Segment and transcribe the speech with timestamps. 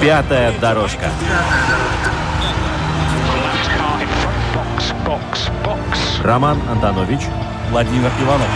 [0.00, 1.10] Пятая дорожка.
[6.22, 7.20] Роман Антонович.
[7.70, 8.46] Владимир Иванов.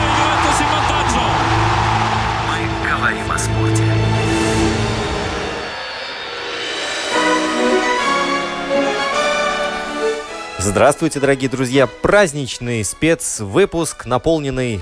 [2.49, 3.83] Мы говорим о спорте.
[10.59, 11.87] Здравствуйте, дорогие друзья!
[11.87, 14.81] Праздничный спецвыпуск, наполненный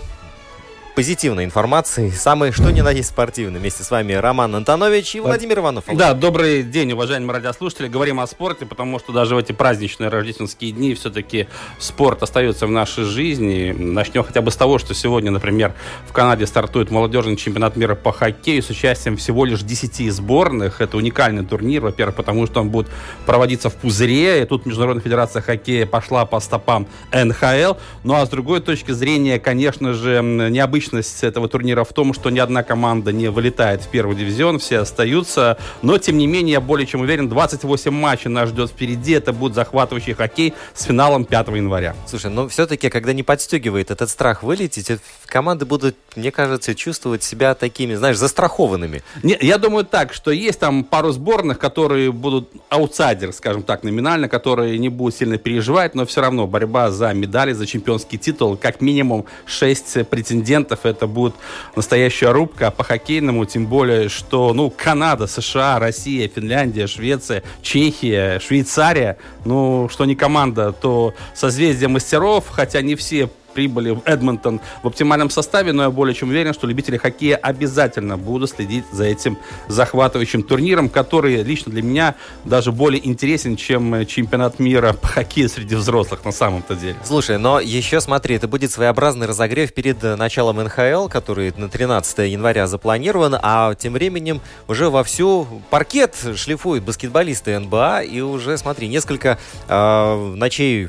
[0.94, 3.58] позитивной информацией, самый что ни на есть спортивный.
[3.58, 5.84] Вместе с вами Роман Антонович и Владимир Иванов.
[5.92, 7.88] Да, добрый день, уважаемые радиослушатели.
[7.88, 11.48] Говорим о спорте, потому что даже в эти праздничные рождественские дни все-таки
[11.80, 13.74] спорт остается в нашей жизни.
[13.76, 15.74] Начнем хотя бы с того, что сегодня, например,
[16.08, 20.80] в Канаде стартует молодежный чемпионат мира по хоккею с участием всего лишь 10 сборных.
[20.80, 22.86] Это уникальный турнир, во-первых, потому что он будет
[23.26, 27.74] проводиться в пузыре, и тут Международная федерация хоккея пошла по стопам НХЛ.
[28.04, 32.30] Ну а с другой точки зрения, конечно же, необычно необычность этого турнира в том, что
[32.30, 35.56] ни одна команда не вылетает в первый дивизион, все остаются.
[35.82, 39.12] Но, тем не менее, я более чем уверен, 28 матчей нас ждет впереди.
[39.12, 41.94] Это будет захватывающий хоккей с финалом 5 января.
[42.06, 44.90] Слушай, но все-таки, когда не подстегивает этот страх вылететь,
[45.26, 49.02] команды будут, мне кажется, чувствовать себя такими, знаешь, застрахованными.
[49.22, 54.28] Не, я думаю так, что есть там пару сборных, которые будут аутсайдер, скажем так, номинально,
[54.28, 58.80] которые не будут сильно переживать, но все равно борьба за медали, за чемпионский титул, как
[58.80, 61.34] минимум 6 претендентов вариантов это будет
[61.76, 62.68] настоящая рубка.
[62.68, 69.88] А по хоккейному, тем более, что ну, Канада, США, Россия, Финляндия, Швеция, Чехия, Швейцария, ну,
[69.90, 75.72] что не команда, то созвездие мастеров, хотя не все прибыли в Эдмонтон в оптимальном составе,
[75.72, 79.38] но я более чем уверен, что любители хоккея обязательно будут следить за этим
[79.68, 85.74] захватывающим турниром, который лично для меня даже более интересен, чем чемпионат мира по хоккею среди
[85.74, 86.96] взрослых на самом-то деле.
[87.04, 92.66] Слушай, но еще смотри, это будет своеобразный разогрев перед началом НХЛ, который на 13 января
[92.66, 99.38] запланирован, а тем временем уже вовсю паркет шлифуют баскетболисты НБА, и уже, смотри, несколько
[99.68, 100.88] э, ночей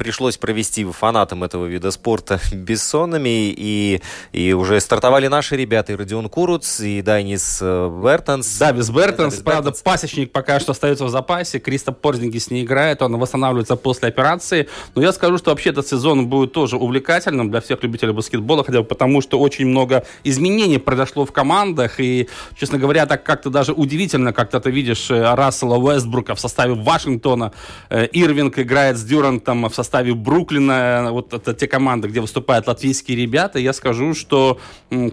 [0.00, 4.00] пришлось провести фанатам этого вида спорта бессонными, и,
[4.32, 8.56] и уже стартовали наши ребята, и Родион Куруц, и Дайнис э, Бертонс.
[8.56, 9.82] Да, без Бертонс, да, правда, Бертонс.
[9.82, 15.02] пасечник пока что остается в запасе, Кристоп Порзингис не играет, он восстанавливается после операции, но
[15.02, 18.86] я скажу, что вообще этот сезон будет тоже увлекательным для всех любителей баскетбола, хотя бы
[18.86, 22.26] потому, что очень много изменений произошло в командах, и,
[22.58, 27.52] честно говоря, так как-то даже удивительно, как-то ты видишь э, Рассела Уэстбрука в составе Вашингтона,
[27.90, 32.68] э, Ирвинг играет с Дюрантом в составе составе Бруклина, вот это те команды, где выступают
[32.68, 34.60] латвийские ребята, я скажу, что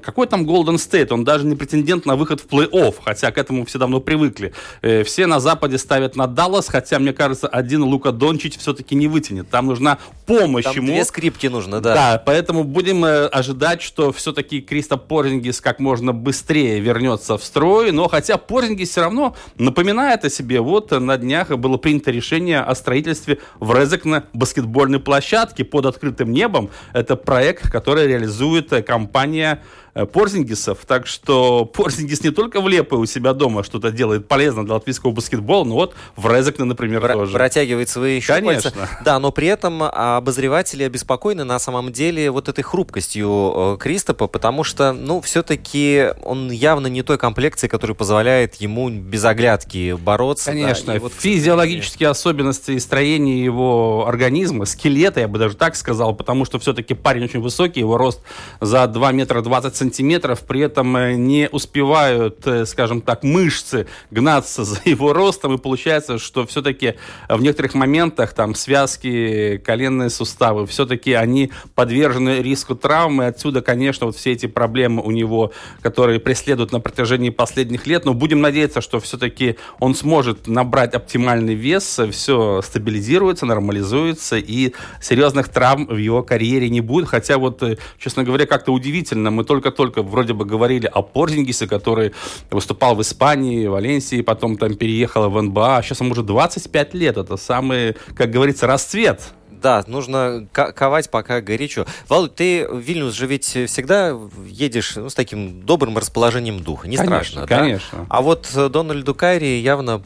[0.03, 3.65] какой там Golden State, он даже не претендент на выход в плей-офф, хотя к этому
[3.65, 4.53] все давно привыкли.
[4.83, 9.07] Э, все на Западе ставят на Даллас, хотя, мне кажется, один Лука Дончич все-таки не
[9.07, 9.49] вытянет.
[9.49, 10.87] Там нужна помощь там ему.
[10.87, 11.93] две скрипки нужно, да.
[11.95, 17.91] Да, поэтому будем э, ожидать, что все-таки Криста Порзингис как можно быстрее вернется в строй,
[17.91, 20.61] но хотя Порзингис все равно напоминает о себе.
[20.61, 26.31] Вот на днях было принято решение о строительстве в Резекне баскетбольного баскетбольной площадки под открытым
[26.31, 26.69] небом.
[26.93, 29.63] Это проект, который реализует э, компания
[30.05, 30.79] Порзингисов.
[30.85, 35.11] Так что Порзингис не только в Лепе у себя дома что-то делает полезно для латвийского
[35.11, 37.33] баскетбола, но вот в Резекне, например, Про- тоже.
[37.33, 38.71] Протягивает свои щупальца.
[38.71, 38.99] Конечно.
[39.03, 44.63] Да, но при этом обозреватели обеспокоены на самом деле вот этой хрупкостью э, Кристопа, потому
[44.63, 50.51] что, ну, все-таки он явно не той комплекции, которая позволяет ему без оглядки бороться.
[50.51, 50.87] Конечно.
[50.87, 56.15] Да, и вот, Физиологические особенности и строения его организма, скелета, я бы даже так сказал,
[56.15, 58.21] потому что все-таки парень очень высокий, его рост
[58.61, 63.87] за 2 метра 20 сантиметров сантиметров, при этом э, не успевают, э, скажем так, мышцы
[64.11, 66.95] гнаться за его ростом, и получается, что все-таки
[67.29, 74.17] в некоторых моментах там связки, коленные суставы, все-таки они подвержены риску травмы, отсюда, конечно, вот
[74.17, 78.99] все эти проблемы у него, которые преследуют на протяжении последних лет, но будем надеяться, что
[78.99, 86.69] все-таки он сможет набрать оптимальный вес, все стабилизируется, нормализуется, и серьезных травм в его карьере
[86.69, 90.87] не будет, хотя вот, э, честно говоря, как-то удивительно, мы только только вроде бы говорили
[90.87, 92.13] о Порзингисе, который
[92.49, 95.81] выступал в Испании, Валенсии, потом там переехал в НБА.
[95.83, 97.17] Сейчас ему уже 25 лет.
[97.17, 99.33] Это самый, как говорится, расцвет
[99.67, 101.85] да, нужно ковать пока горячо.
[102.07, 104.17] Володь, ты в Вильнюс же ведь всегда
[104.47, 107.59] едешь ну, с таким добрым расположением духа, не конечно, страшно, да?
[107.59, 108.05] Конечно.
[108.07, 109.99] А вот Дональду Кайри явно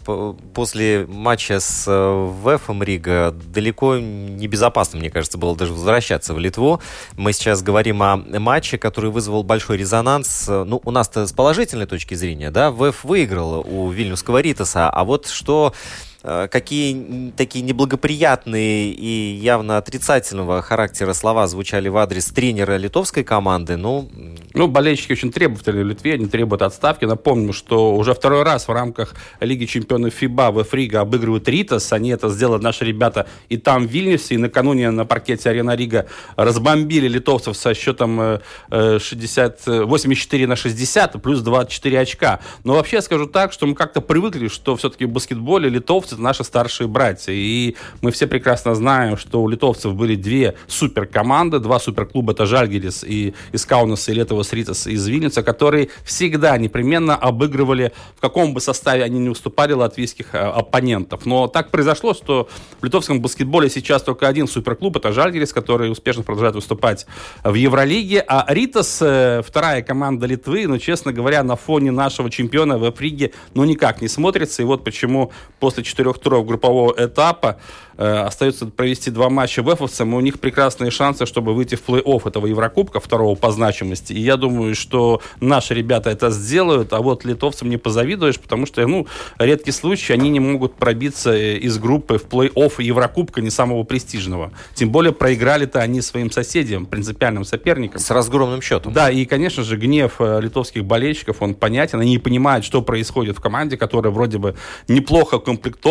[0.55, 6.81] после матча с Вефом Рига далеко небезопасно, мне кажется, было даже возвращаться в Литву.
[7.15, 10.47] Мы сейчас говорим о матче, который вызвал большой резонанс.
[10.47, 15.27] Ну, у нас-то с положительной точки зрения, да, ВФ выиграл у Вильнюсского Ритаса, а вот
[15.27, 23.23] что Э, какие такие неблагоприятные и явно отрицательного характера слова звучали в адрес тренера литовской
[23.23, 24.09] команды, ну...
[24.53, 27.05] Ну, болельщики очень требовательны в Литве, они требуют отставки.
[27.05, 31.93] Напомню, что уже второй раз в рамках Лиги чемпионов ФИБА в Фрига обыгрывают Ритас.
[31.93, 36.07] Они это сделали наши ребята и там, в Вильнюсе, и накануне на паркете Арена Рига
[36.35, 38.39] разбомбили литовцев со счетом
[38.69, 42.39] 60, э, 84 э, на 60, плюс 24 очка.
[42.63, 46.43] Но вообще скажу так, что мы как-то привыкли, что все-таки в баскетболе литовцы это наши
[46.43, 47.33] старшие братья.
[47.33, 53.03] И мы все прекрасно знаем, что у литовцев были две суперкоманды, два суперклуба, это Жальгерис
[53.03, 58.61] и из Каунаса, и Летовос Ритас из Вильнюса, которые всегда непременно обыгрывали, в каком бы
[58.61, 61.25] составе они не уступали латвийских э, оппонентов.
[61.25, 62.49] Но так произошло, что
[62.79, 67.05] в литовском баскетболе сейчас только один суперклуб, это Жальгерис, который успешно продолжает выступать
[67.43, 72.77] в Евролиге, а Ритас, э, вторая команда Литвы, ну, честно говоря, на фоне нашего чемпиона
[72.77, 74.61] в Эфриге, ну, никак не смотрится.
[74.61, 77.57] И вот почему после четырех четырех туров группового этапа
[78.01, 81.87] Э, остается провести два матча в эфовцам, и у них прекрасные шансы, чтобы выйти в
[81.87, 84.11] плей-офф этого Еврокубка, второго по значимости.
[84.13, 88.85] И я думаю, что наши ребята это сделают, а вот литовцам не позавидуешь, потому что,
[88.87, 89.05] ну,
[89.37, 94.51] редкий случай, они не могут пробиться э, из группы в плей-офф Еврокубка, не самого престижного.
[94.73, 97.99] Тем более проиграли-то они своим соседям, принципиальным соперникам.
[97.99, 98.93] С разгромным счетом.
[98.93, 101.99] Да, и, конечно же, гнев э, литовских болельщиков, он понятен.
[101.99, 104.55] Они не понимают, что происходит в команде, которая вроде бы
[104.87, 105.90] неплохо комплектована.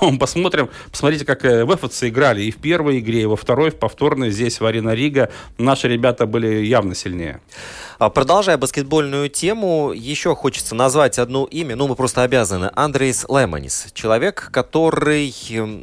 [0.00, 3.76] Но посмотрим, посмотрите, как в ВФЦ играли и в первой игре, и во второй, в
[3.76, 5.30] повторной, здесь в Арена Рига.
[5.58, 7.40] Наши ребята были явно сильнее.
[8.02, 12.68] А, продолжая баскетбольную тему, еще хочется назвать одно имя, ну, мы просто обязаны.
[12.74, 13.86] Андрейс Лемонис.
[13.94, 15.32] Человек, который,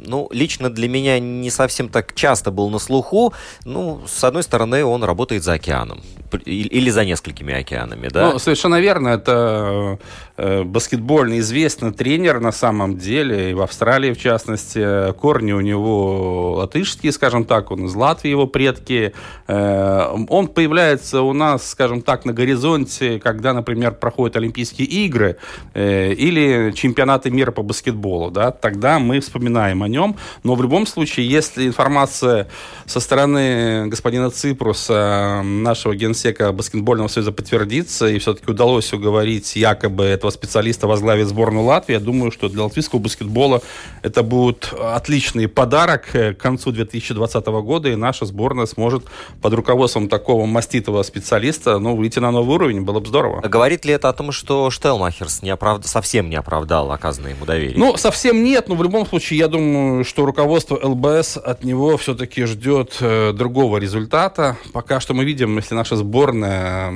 [0.06, 3.32] ну, лично для меня не совсем так часто был на слуху.
[3.64, 6.02] Ну, с одной стороны, он работает за океаном.
[6.44, 8.32] Или за несколькими океанами, да?
[8.32, 9.08] Ну, совершенно верно.
[9.08, 9.98] Это
[10.36, 15.12] э, баскетбольный известный тренер на самом деле, и в Австралии, в частности.
[15.14, 19.14] Корни у него латышские, скажем так, он из Латвии, его предки.
[19.48, 25.36] Э, он появляется у нас, скажем так, так на горизонте, когда, например, проходят Олимпийские игры
[25.74, 30.16] э, или чемпионаты мира по баскетболу, да, тогда мы вспоминаем о нем.
[30.42, 32.48] Но в любом случае, если информация
[32.86, 40.32] со стороны господина Ципруса, нашего генсека баскетбольного союза, подтвердится, и все-таки удалось уговорить якобы этого
[40.32, 43.62] специалиста возглавить сборную Латвии, я думаю, что для латвийского баскетбола
[44.02, 49.04] это будет отличный подарок к концу 2020 года, и наша сборная сможет
[49.40, 53.40] под руководством такого маститого специалиста ну, выйти на новый уровень, было бы здорово.
[53.42, 55.86] А говорит ли это о том, что Штелмахерс не оправд...
[55.86, 57.78] совсем не оправдал оказанное ему доверие?
[57.78, 62.44] Ну, совсем нет, но в любом случае я думаю, что руководство ЛБС от него все-таки
[62.44, 64.56] ждет э, другого результата.
[64.72, 66.92] Пока что мы видим, если наша сборная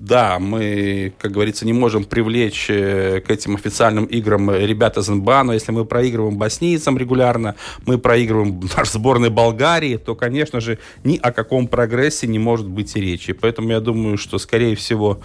[0.00, 5.42] да, мы, как говорится, не можем привлечь э, к этим официальным играм ребят из НБА,
[5.42, 7.54] но если мы проигрываем боснийцам регулярно,
[7.84, 12.96] мы проигрываем наш сборной Болгарии, то, конечно же, ни о каком прогрессе не может быть
[12.96, 13.34] и речи.
[13.34, 15.20] Поэтому я думаю, что, скорее всего,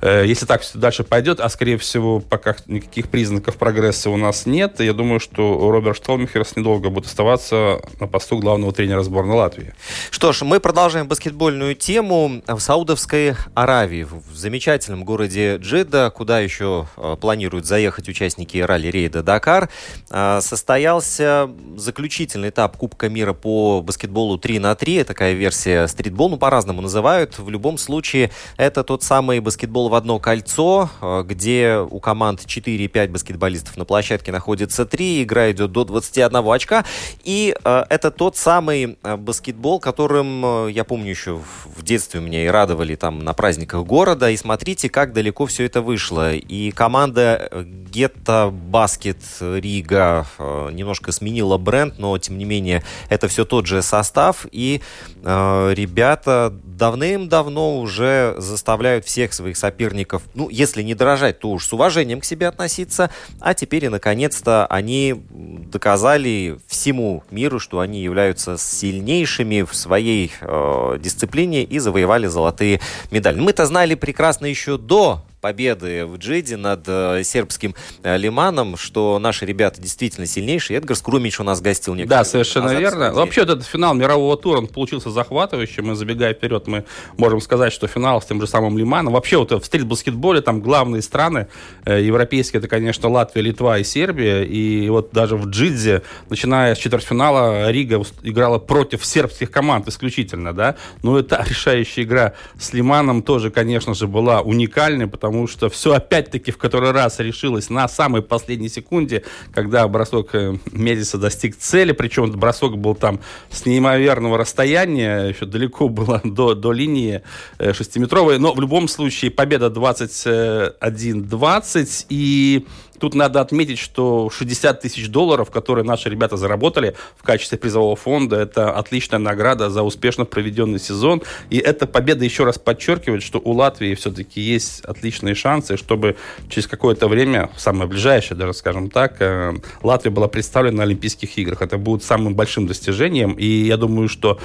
[0.00, 4.46] э, если так все дальше пойдет, а, скорее всего, пока никаких признаков прогресса у нас
[4.46, 9.74] нет, я думаю, что Роберт Штолмихерс недолго будет оставаться на посту главного тренера сборной Латвии.
[10.10, 16.86] Что ж, мы продолжаем баскетбольную тему в Саудовской Аравии в замечательном городе Джидда, куда еще
[16.96, 19.68] э, планируют заехать участники ралли-рейда «Дакар»,
[20.10, 25.04] э, состоялся заключительный этап Кубка мира по баскетболу 3 на 3.
[25.04, 27.38] Такая версия стритбол, ну, по-разному называют.
[27.38, 33.08] В любом случае, это тот самый баскетбол в одно кольцо, э, где у команд 4-5
[33.08, 36.84] баскетболистов на площадке находится 3, игра идет до 21 очка.
[37.24, 43.20] И это тот самый баскетбол, которым, я помню, еще в детстве меня и радовали там
[43.20, 46.34] на праздниках города, города, и смотрите, как далеко все это вышло.
[46.34, 47.48] И команда
[47.90, 53.80] Гетто Баскет Рига э, немножко сменила бренд, но, тем не менее, это все тот же
[53.80, 54.82] состав, и
[55.22, 61.72] э, ребята давным-давно уже заставляют всех своих соперников, ну, если не дорожать, то уж с
[61.72, 68.58] уважением к себе относиться, а теперь и, наконец-то, они доказали всему миру, что они являются
[68.58, 72.80] сильнейшими в своей э, дисциплине и завоевали золотые
[73.10, 73.40] медали.
[73.40, 79.44] Мы-то знали прекрасно еще до победы в Джиде над э, сербским э, Лиманом, что наши
[79.44, 80.78] ребята действительно сильнейшие.
[80.78, 83.12] Эдгар Скрумич у нас гостил некоторые Да, совершенно назад, верно.
[83.12, 85.92] Вообще, вот этот финал мирового тура, он получился захватывающим.
[85.92, 86.86] И забегая вперед, мы
[87.18, 89.12] можем сказать, что финал с тем же самым Лиманом.
[89.12, 91.48] Вообще, вот в стрит-баскетболе там главные страны
[91.84, 94.44] э, европейские, это, конечно, Латвия, Литва и Сербия.
[94.44, 100.76] И вот даже в Джидзе, начиная с четвертьфинала, Рига играла против сербских команд исключительно, да.
[101.02, 106.50] Но это решающая игра с Лиманом тоже, конечно же, была уникальной, потому что все опять-таки
[106.50, 112.24] в который раз решилось на самой последней секунде, когда бросок э, Медиса достиг цели, причем
[112.24, 117.22] этот бросок был там с неимоверного расстояния, еще далеко было до, до линии
[117.58, 122.66] э, шестиметровой, но в любом случае победа 21-20, и
[123.04, 128.36] Тут надо отметить, что 60 тысяч долларов, которые наши ребята заработали в качестве призового фонда,
[128.36, 131.20] это отличная награда за успешно проведенный сезон.
[131.50, 136.16] И эта победа еще раз подчеркивает, что у Латвии все-таки есть отличные шансы, чтобы
[136.48, 141.60] через какое-то время, самое ближайшее даже, скажем так, э, Латвия была представлена на Олимпийских играх.
[141.60, 143.32] Это будет самым большим достижением.
[143.32, 144.38] И я думаю, что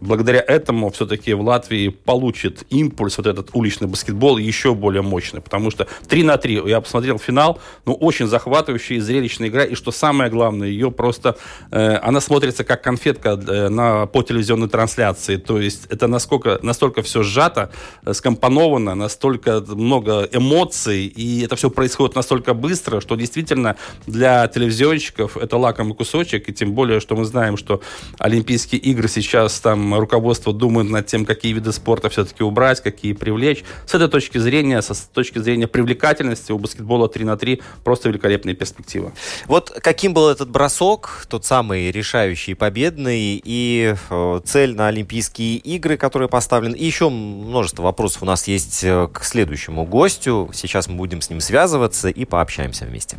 [0.00, 5.70] благодаря этому все-таки в Латвии получит импульс вот этот уличный баскетбол еще более мощный, потому
[5.70, 9.90] что 3 на 3, я посмотрел финал, ну, очень захватывающая и зрелищная игра, и что
[9.90, 11.36] самое главное, ее просто,
[11.70, 17.02] э, она смотрится как конфетка э, на, по телевизионной трансляции, то есть это насколько, настолько
[17.02, 17.70] все сжато,
[18.04, 25.36] э, скомпоновано, настолько много эмоций, и это все происходит настолько быстро, что действительно для телевизионщиков
[25.36, 27.80] это лакомый кусочек, и тем более, что мы знаем, что
[28.18, 33.64] Олимпийские игры сейчас там руководство думает над тем, какие виды спорта все-таки убрать, какие привлечь.
[33.86, 38.54] С этой точки зрения, с точки зрения привлекательности у баскетбола 3 на 3 просто великолепная
[38.54, 39.12] перспектива.
[39.46, 45.96] Вот каким был этот бросок, тот самый решающий, победный, и э, цель на Олимпийские игры,
[45.96, 46.76] которые поставлены.
[46.76, 50.50] И еще множество вопросов у нас есть э, к следующему гостю.
[50.52, 53.18] Сейчас мы будем с ним связываться и пообщаемся вместе.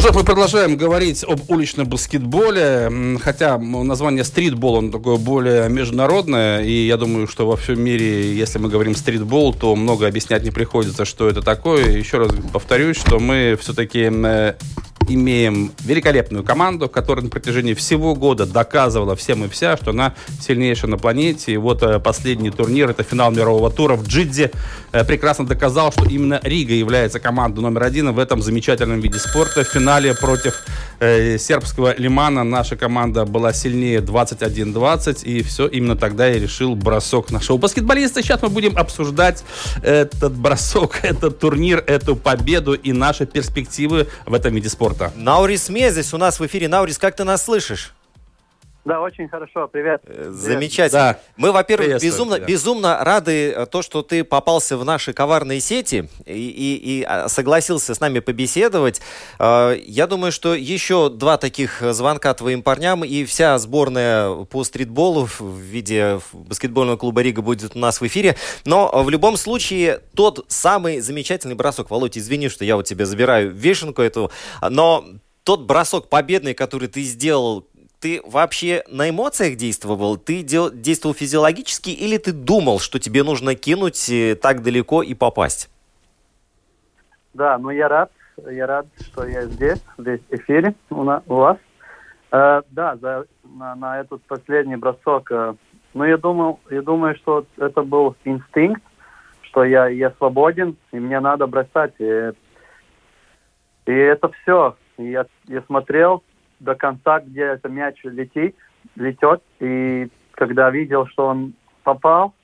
[0.00, 6.62] Ну что мы продолжаем говорить об уличном баскетболе, хотя название стритбол, он такое более международное,
[6.62, 10.50] и я думаю, что во всем мире, если мы говорим стритбол, то много объяснять не
[10.50, 11.98] приходится, что это такое.
[11.98, 14.54] Еще раз повторюсь, что мы все-таки э,
[15.08, 20.90] имеем великолепную команду, которая на протяжении всего года доказывала всем и вся, что она сильнейшая
[20.90, 21.52] на планете.
[21.52, 24.50] И вот э, последний турнир, это финал мирового тура в Джидзе,
[24.92, 29.64] прекрасно доказал, что именно Рига является командой номер один в этом замечательном виде спорта.
[29.64, 30.54] В финале против
[30.98, 37.30] э, сербского Лимана наша команда была сильнее 21-20, и все, именно тогда я решил бросок
[37.30, 38.22] нашего баскетболиста.
[38.22, 39.44] Сейчас мы будем обсуждать
[39.82, 45.12] этот бросок, этот турнир, эту победу и наши перспективы в этом виде спорта.
[45.16, 46.68] Наурис Мезис у нас в эфире.
[46.68, 47.92] Наурис, как ты нас слышишь?
[48.84, 49.68] Да, очень хорошо.
[49.68, 50.00] Привет.
[50.06, 51.12] Э, Замечательно.
[51.12, 51.20] Да.
[51.36, 52.46] Мы, во-первых, безумно, тебя.
[52.46, 57.28] безумно рады э, то, что ты попался в наши коварные сети и, и- и, а,
[57.28, 59.02] согласился с нами побеседовать.
[59.38, 65.26] Э, Я думаю, что еще два таких звонка твоим парням и вся сборная по стритболу
[65.38, 68.36] в виде баскетбольного клуба Рига будет у нас в эфире.
[68.64, 73.50] Но в любом случае тот самый замечательный бросок, Володь, извини, что я вот тебе забираю
[73.52, 74.30] вишенку эту,
[74.66, 75.04] но
[75.44, 77.66] тот бросок победный, который ты сделал,
[78.00, 80.16] ты вообще на эмоциях действовал?
[80.16, 85.14] Ты дел- действовал физиологически или ты думал, что тебе нужно кинуть э, так далеко и
[85.14, 85.70] попасть?
[87.34, 88.10] Да, ну я рад,
[88.50, 91.58] я рад, что я здесь, здесь в эфире у, на- у вас.
[92.32, 95.30] Э, да, за, на, на этот последний бросок.
[95.30, 95.54] э,
[95.92, 98.82] ну, я думал, я думаю, что это был инстинкт,
[99.42, 101.92] что я, я свободен, и мне надо бросать.
[101.98, 102.30] И,
[103.86, 104.76] и это все.
[104.96, 106.22] Я, я смотрел
[106.60, 108.54] до конца, где этот мяч летит,
[108.96, 112.34] летет, и когда видел, что он попал,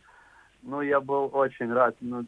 [0.63, 1.95] ну, я был очень рад.
[2.01, 2.25] Ну,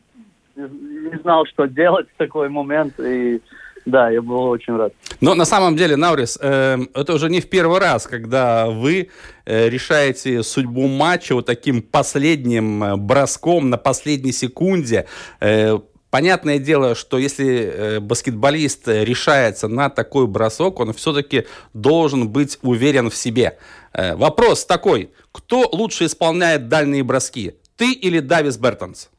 [0.57, 3.41] не, знал, что делать в такой момент, и
[3.85, 4.93] да, я был очень рад.
[5.21, 9.09] Но на самом деле, Наурис, э, это уже не в первый раз, когда вы
[9.47, 15.07] э, решаете судьбу матча вот таким последним э, броском на последней секунде.
[15.41, 15.79] Э,
[16.11, 23.11] Понятное дело, что если э, баскетболист решается на такой бросок, он все-таки должен быть уверен
[23.11, 23.59] в себе.
[23.93, 29.11] Э, вопрос такой, кто лучше исполняет дальние броски, ты или Давис Бертонс?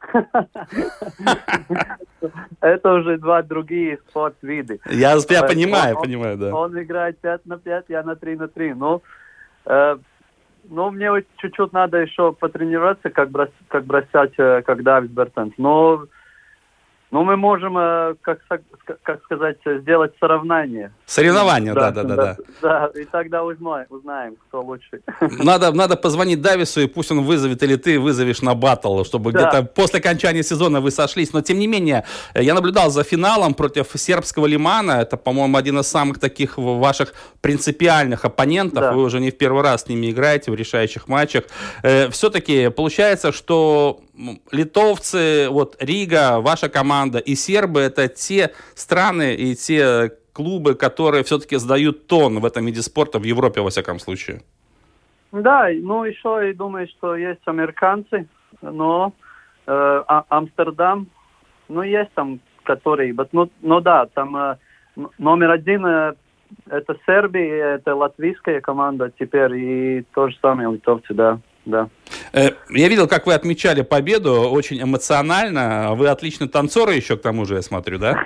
[2.60, 4.80] Это уже два другие спорт-виды.
[4.90, 6.54] Я, я понимаю, он, понимаю, да.
[6.54, 8.74] Он играет 5 на 5, я на 3 на 3.
[8.74, 9.02] Ну,
[9.66, 9.98] э,
[10.70, 15.54] ну мне чуть-чуть надо еще потренироваться, как, брос, как бросать, э, как Давид Бертенс.
[15.58, 16.04] Но
[17.10, 18.38] ну, мы можем, э, как,
[19.02, 20.92] как сказать, сделать сравнение.
[21.06, 22.16] Соревнования, да, да, да.
[22.16, 22.90] Да, да.
[22.92, 25.00] да и тогда узнаем, узнаем, кто лучше.
[25.38, 29.38] Надо, надо позвонить Давису, и пусть он вызовет, или ты вызовешь на батл, чтобы да.
[29.38, 31.32] где-то после окончания сезона вы сошлись.
[31.32, 35.00] Но, тем не менее, я наблюдал за финалом против сербского Лимана.
[35.00, 38.80] Это, по-моему, один из самых таких ваших принципиальных оппонентов.
[38.80, 38.92] Да.
[38.92, 41.44] Вы уже не в первый раз с ними играете в решающих матчах.
[41.82, 44.00] Э, все-таки получается, что
[44.52, 51.56] литовцы, вот Рига, ваша команда и сербы это те страны и те клубы, которые все-таки
[51.56, 54.42] сдают тон в этом виде спорта в Европе, во всяком случае.
[55.32, 58.28] Да, ну еще и думаю, что есть американцы,
[58.62, 59.12] но
[59.66, 61.08] э, а, Амстердам,
[61.68, 64.56] ну есть там, которые, ну, ну да, там э,
[65.18, 66.14] номер один э,
[66.70, 71.88] это Сербия, это латвийская команда теперь и то же самое литовцы, да да.
[72.32, 75.94] Э, я видел, как вы отмечали победу, очень эмоционально.
[75.94, 78.24] Вы отличный танцор еще, к тому же, я смотрю, да?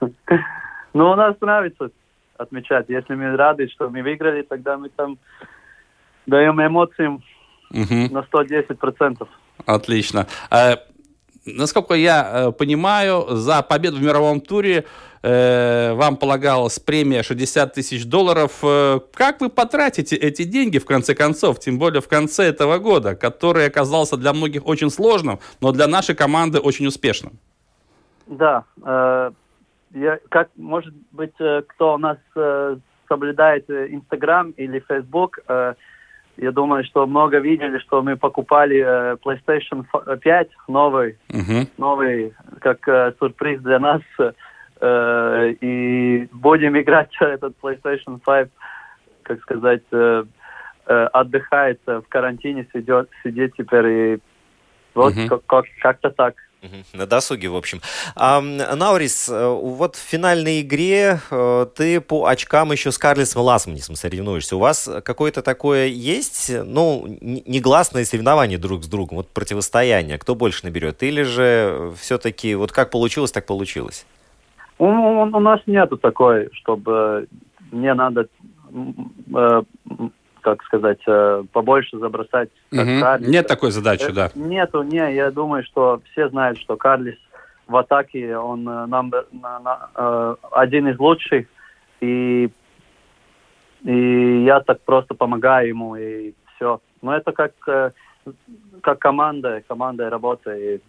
[0.92, 1.90] Ну, у нас нравится
[2.36, 2.86] отмечать.
[2.88, 5.18] Если мы рады, что мы выиграли, тогда мы там
[6.26, 7.20] даем эмоциям
[7.70, 9.26] на 110%.
[9.66, 10.28] Отлично.
[11.46, 14.86] Насколько я э, понимаю, за победу в мировом туре
[15.22, 18.60] э, вам полагалась премия 60 тысяч долларов.
[18.62, 23.14] Э, как вы потратите эти деньги, в конце концов, тем более в конце этого года,
[23.14, 27.38] который оказался для многих очень сложным, но для нашей команды очень успешным?
[28.26, 28.64] Да,
[29.92, 31.34] я, как, может быть,
[31.66, 32.16] кто у нас
[33.06, 35.40] соблюдает Инстаграм или Фейсбук,
[36.36, 39.84] я думаю, что много видели, что мы покупали э, PlayStation
[40.18, 41.68] 5 новый, uh-huh.
[41.78, 44.02] новый, как э, сюрприз для нас.
[44.80, 48.48] Э, и будем играть этот PlayStation 5,
[49.22, 50.24] как сказать, э,
[50.86, 54.18] э, отдыхает в карантине, сидит, сидит теперь и
[54.94, 55.42] вот uh-huh.
[55.46, 56.34] как- как-то так.
[56.92, 57.80] На досуге, в общем.
[58.16, 63.96] А, Наурис, э, вот в финальной игре э, ты по очкам еще с Карлисом Ласманисом
[63.96, 64.56] соревнуешься.
[64.56, 70.64] У вас какое-то такое есть, ну, негласное соревнование друг с другом, вот противостояние, кто больше
[70.64, 71.02] наберет?
[71.02, 74.06] Или же все-таки вот как получилось, так получилось?
[74.78, 77.28] У, у нас нету такой, чтобы
[77.70, 78.26] мне надо
[79.34, 79.62] э,
[80.44, 82.50] как сказать, э, побольше забросать.
[82.70, 83.00] Как угу.
[83.00, 83.28] Карлис.
[83.28, 84.26] Нет такой задачи, да?
[84.26, 87.16] Э, нету, не, я думаю, что все знают, что Карлис
[87.66, 91.46] в атаке, он number, э, на, на, один из лучших,
[92.02, 92.50] и,
[93.84, 96.80] и я так просто помогаю ему, и все.
[97.00, 97.52] Но это как,
[98.82, 100.80] как команда, команда работа, и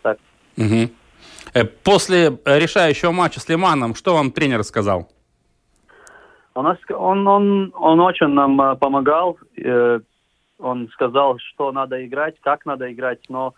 [0.00, 0.18] так.
[0.56, 1.68] Угу.
[1.84, 5.10] После решающего матча с Лиманом, что вам тренер сказал?
[6.56, 9.38] Он, он, он, он очень нам э, помогал.
[9.58, 10.00] Э,
[10.58, 13.52] он сказал, что надо играть, как надо играть, но,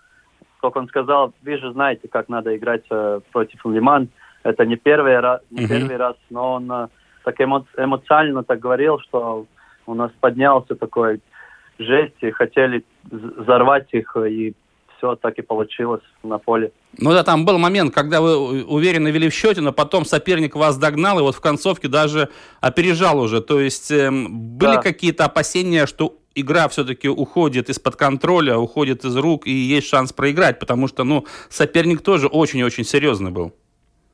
[0.60, 4.08] как он сказал, вы же знаете, как надо играть э, против Лиман.
[4.42, 5.68] Это не первый раз, не mm-hmm.
[5.68, 6.68] первый раз, но он
[7.24, 9.46] так эмо, эмоционально так говорил, что
[9.86, 11.20] у нас поднялся такой
[11.78, 14.54] жесть, и хотели взорвать их, и
[14.96, 16.72] все так и получилось на поле.
[16.96, 20.78] Ну да, там был момент, когда вы уверенно вели в счете, но потом соперник вас
[20.78, 22.28] догнал, и вот в концовке даже
[22.60, 23.40] опережал уже.
[23.40, 24.82] То есть э, были да.
[24.82, 30.58] какие-то опасения, что игра все-таки уходит из-под контроля, уходит из рук, и есть шанс проиграть,
[30.58, 33.52] потому что, ну, соперник тоже очень-очень серьезный был.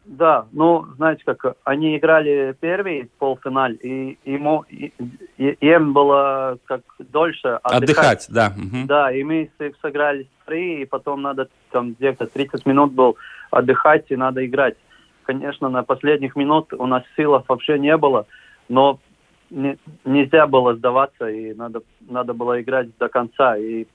[0.05, 4.93] Да, ну, знаете, как они играли первый полуфинал, и ему и,
[5.39, 7.83] и, им было как дольше отдыхать.
[7.83, 8.53] Отдыхать, да.
[8.55, 8.87] Угу.
[8.87, 13.17] Да, и мы сыграли три, и потом надо там где-то 30 минут был
[13.51, 14.77] отдыхать, и надо играть.
[15.25, 18.27] Конечно, на последних минут у нас сил вообще не было,
[18.69, 19.01] но
[19.49, 23.57] не, нельзя было сдаваться, и надо, надо было играть до конца.
[23.57, 23.87] И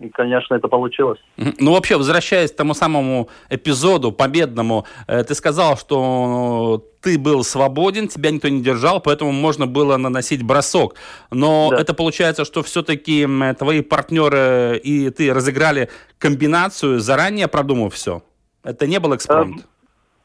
[0.00, 1.20] и, конечно, это получилось.
[1.36, 8.08] Ну, вообще, возвращаясь к тому самому эпизоду победному, э, ты сказал, что ты был свободен,
[8.08, 10.94] тебя никто не держал, поэтому можно было наносить бросок.
[11.30, 11.76] Но да.
[11.76, 18.22] это получается, что все-таки твои партнеры и ты разыграли комбинацию, заранее продумав все?
[18.64, 19.66] Это не был экспромт?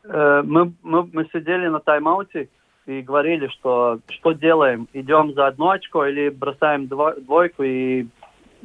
[0.06, 2.48] Э, э, мы, мы, мы сидели на тайм-ауте
[2.86, 8.08] и говорили, что что делаем, идем за одно очко или бросаем двойку и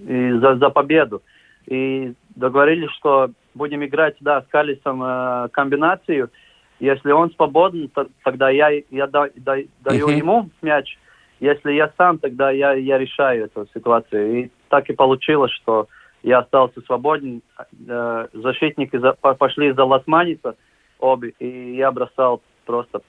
[0.06, 1.22] и за, за победу.
[1.66, 6.30] И договорились, что будем играть, да, с Калисом э, комбинацию.
[6.78, 10.16] Если он свободен, то, тогда я, я да, да, даю uh-huh.
[10.16, 10.98] ему мяч.
[11.40, 14.44] Если я сам, тогда я, я решаю эту ситуацию.
[14.44, 15.88] И так и получилось, что
[16.22, 17.42] я остался свободен.
[17.88, 20.56] Э, защитники за, пошли за Ласманиса
[20.98, 23.00] обе, и я бросал просто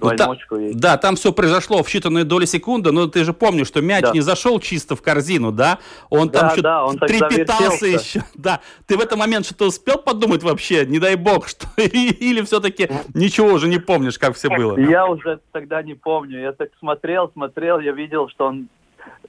[0.00, 0.36] ну, та,
[0.74, 4.12] да, там все произошло в считанные доли секунды, но ты же помнишь, что мяч да.
[4.12, 5.78] не зашел чисто в корзину, да?
[6.10, 8.22] Он да, там еще да, он трепетался еще.
[8.34, 12.88] Да, ты в этот момент что-то успел подумать вообще, не дай бог, что или все-таки
[13.14, 14.78] ничего уже не помнишь, как все было?
[14.78, 18.68] Я уже тогда не помню, я так смотрел, смотрел, я видел, что он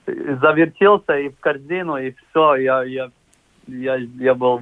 [0.05, 3.11] завертелся и в корзину, и все, я, я,
[3.67, 4.61] я, я был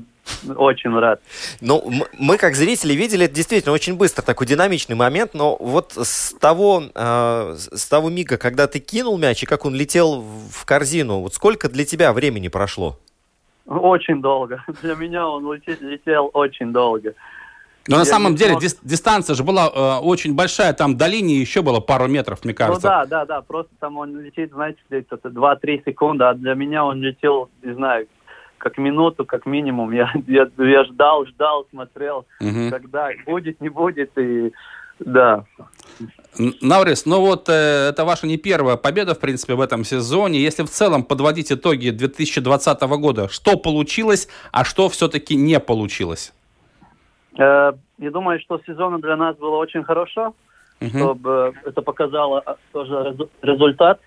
[0.56, 1.22] очень рад.
[1.62, 1.84] Ну,
[2.18, 6.84] мы как зрители видели, это действительно очень быстро, такой динамичный момент, но вот с того,
[6.94, 11.34] э, с того мига, когда ты кинул мяч и как он летел в корзину, вот
[11.34, 12.98] сколько для тебя времени прошло?
[13.66, 14.64] Очень долго.
[14.84, 17.16] Для меня он летел, летел очень долго.
[17.88, 18.84] Но Я на самом деле смог...
[18.84, 22.58] дистанция же была э, очень большая, там до линии еще было пару метров, мне ну
[22.58, 22.88] кажется.
[22.88, 26.84] Ну да, да, да, просто там он летит, знаете, где-то 2-3 секунды, а для меня
[26.84, 28.08] он летел, не знаю,
[28.66, 29.92] как минуту, как минимум.
[29.92, 32.72] Я, я, я ждал, ждал, смотрел, угу.
[32.72, 34.52] когда будет, не будет, и
[35.00, 35.46] да.
[36.62, 40.40] Наврис, ну вот э, это ваша не первая победа, в принципе, в этом сезоне.
[40.40, 46.34] Если в целом подводить итоги 2020 года, что получилось, а что все-таки не получилось?
[47.38, 50.34] Э, я думаю, что сезон для нас было очень хорошо,
[50.82, 50.90] угу.
[50.90, 54.00] чтобы это показало а, тоже результат.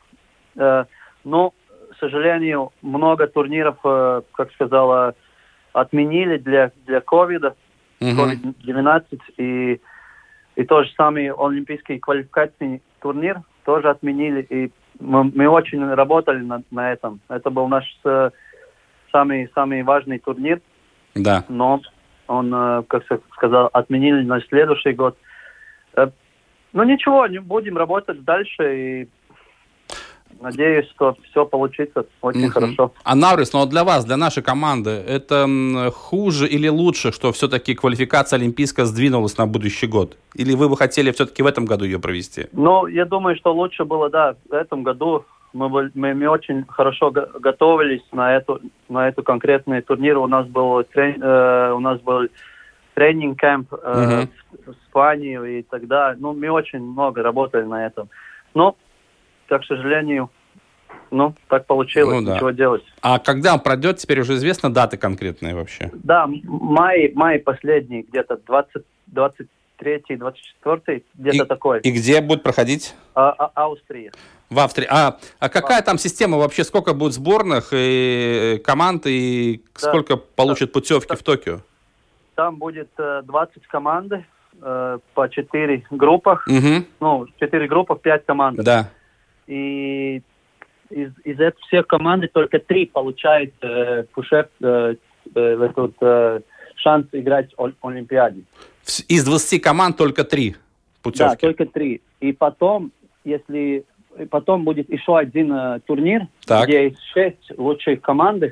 [0.56, 0.84] Э,
[1.22, 1.52] но
[1.98, 5.14] к сожалению, много турниров, э, как сказала,
[5.72, 7.56] отменили для для ковида,
[8.00, 9.80] COVID-19 и
[10.54, 16.62] и то же самое олимпийский квалификационный турнир тоже отменили и мы, мы очень работали на,
[16.70, 17.20] на этом.
[17.28, 18.30] Это был наш э,
[19.10, 20.60] самый самый важный турнир.
[21.16, 21.44] Да.
[21.48, 21.80] Но
[22.28, 25.18] он, э, как сказал, отменили на следующий год.
[26.72, 29.08] Ну ничего, будем работать дальше и
[30.40, 32.52] Надеюсь, что все получится очень угу.
[32.52, 32.92] хорошо.
[33.04, 35.46] А Наврис, ну для вас, для нашей команды, это
[35.94, 40.16] хуже или лучше, что все-таки квалификация олимпийская сдвинулась на будущий год?
[40.34, 42.46] Или вы бы хотели все-таки в этом году ее провести?
[42.52, 45.24] Ну, я думаю, что лучше было, да, в этом году.
[45.54, 50.18] Мы, мы, мы очень хорошо готовились на эту, на эту конкретный турнир.
[50.18, 52.28] У нас был, трен, э, у нас был
[52.94, 54.30] тренинг-кэмп э, угу.
[54.66, 56.14] в Испании и тогда.
[56.18, 58.08] Ну, мы очень много работали на этом.
[58.54, 58.76] Но
[59.56, 60.30] к сожалению,
[61.10, 62.34] ну, так получилось, ну, да.
[62.34, 62.82] ничего делать.
[63.00, 65.90] А когда он пройдет, теперь уже известно даты конкретные вообще?
[65.94, 71.80] Да, май, май последний, где-то 20, 23 24 где-то такой.
[71.80, 72.94] И где будет проходить?
[73.14, 74.12] А, а, Австрия.
[74.50, 74.86] В Австрии.
[74.90, 76.64] А, а какая там система вообще?
[76.64, 79.88] Сколько будет сборных и команд, и да.
[79.88, 80.72] сколько получат да.
[80.72, 81.16] путевки да.
[81.16, 81.60] в Токио?
[82.34, 84.12] Там будет 20 э, команд
[84.60, 86.46] э, по 4 группах.
[86.46, 86.84] Угу.
[87.00, 88.58] Ну, 4 группы, 5 команд.
[88.62, 88.90] Да
[89.48, 90.22] и
[90.90, 94.94] из, из этих всех команд только три получают э, пушеп, э,
[95.34, 96.40] э, этот, э,
[96.76, 98.42] шанс играть в Олимпиаде.
[99.08, 100.56] Из 20 команд только три
[101.02, 101.30] путевки?
[101.30, 102.00] Да, только три.
[102.20, 102.92] И потом,
[103.24, 103.84] если
[104.30, 106.66] потом будет еще один э, турнир, так.
[106.66, 108.44] где есть шесть лучших команд,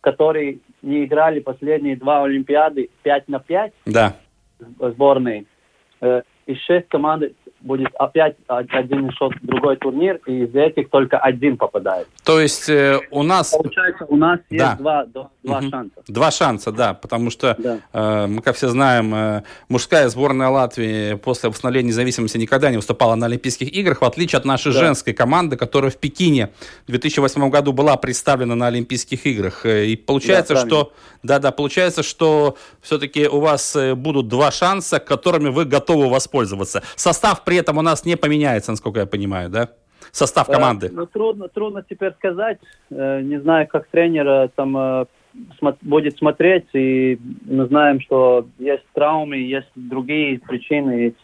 [0.00, 4.16] которые не играли последние два Олимпиады 5 на 5 да.
[4.80, 5.44] сборные.
[6.00, 7.24] Э, и шесть команд
[7.60, 12.06] будет опять один шот другой турнир, и из этих только один попадает.
[12.24, 13.50] То есть э, у нас...
[13.50, 14.56] Получается, у нас да.
[14.56, 15.70] есть два, два угу.
[15.70, 16.02] шанса.
[16.06, 17.78] Два шанса, да, потому что да.
[17.92, 23.14] э, мы, как все знаем, э, мужская сборная Латвии после восстановления независимости никогда не выступала
[23.14, 24.80] на Олимпийских играх, в отличие от нашей да.
[24.80, 26.50] женской команды, которая в Пекине
[26.86, 29.66] в 2008 году была представлена на Олимпийских играх.
[29.66, 30.92] Э, и получается, да, что...
[31.22, 36.82] Да-да, получается, что все-таки у вас э, будут два шанса, которыми вы готовы воспользоваться.
[36.94, 39.70] Состав при этом у нас не поменяется, насколько я понимаю, да?
[40.12, 40.88] Состав команды.
[40.88, 42.58] Э, ну, трудно, трудно теперь сказать.
[42.90, 45.06] Э, не знаю, как тренер там э,
[45.58, 46.66] смо- будет смотреть.
[46.74, 51.14] И мы знаем, что есть травмы, есть другие причины.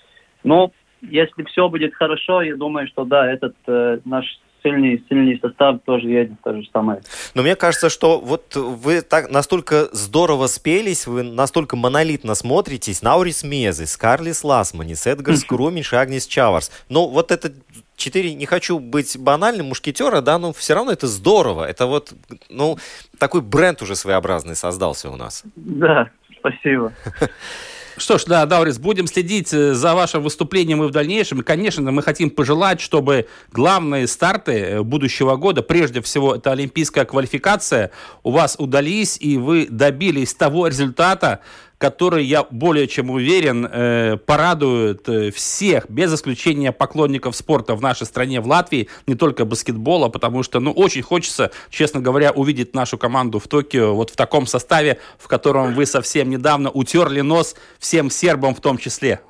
[0.44, 4.24] Но если все будет хорошо, я думаю, что да, этот э, наш
[4.64, 7.02] сильный, сильный состав тоже едет, то же самое.
[7.34, 13.02] Но мне кажется, что вот вы так настолько здорово спелись, вы настолько монолитно смотритесь.
[13.02, 16.72] Наурис Мезис, Карлис Ласманис, Эдгарс Крумиш и Агнис Чаварс.
[16.88, 17.52] Ну, вот это
[17.96, 21.64] четыре, не хочу быть банальным, мушкетера, да, но все равно это здорово.
[21.64, 22.12] Это вот,
[22.48, 22.78] ну,
[23.18, 25.44] такой бренд уже своеобразный создался у нас.
[25.54, 26.92] Да, спасибо.
[27.96, 31.40] Что ж, да, Даурис, будем следить э, за вашим выступлением и в дальнейшем.
[31.40, 37.04] И, конечно, мы хотим пожелать, чтобы главные старты э, будущего года, прежде всего, это олимпийская
[37.04, 37.90] квалификация,
[38.22, 41.40] у вас удались, и вы добились того результата,
[41.84, 48.06] который, я более чем уверен, э, порадует э, всех, без исключения поклонников спорта в нашей
[48.06, 52.96] стране, в Латвии, не только баскетбола, потому что, ну, очень хочется, честно говоря, увидеть нашу
[52.96, 58.08] команду в Токио вот в таком составе, в котором вы совсем недавно утерли нос всем
[58.08, 59.20] сербам в том числе.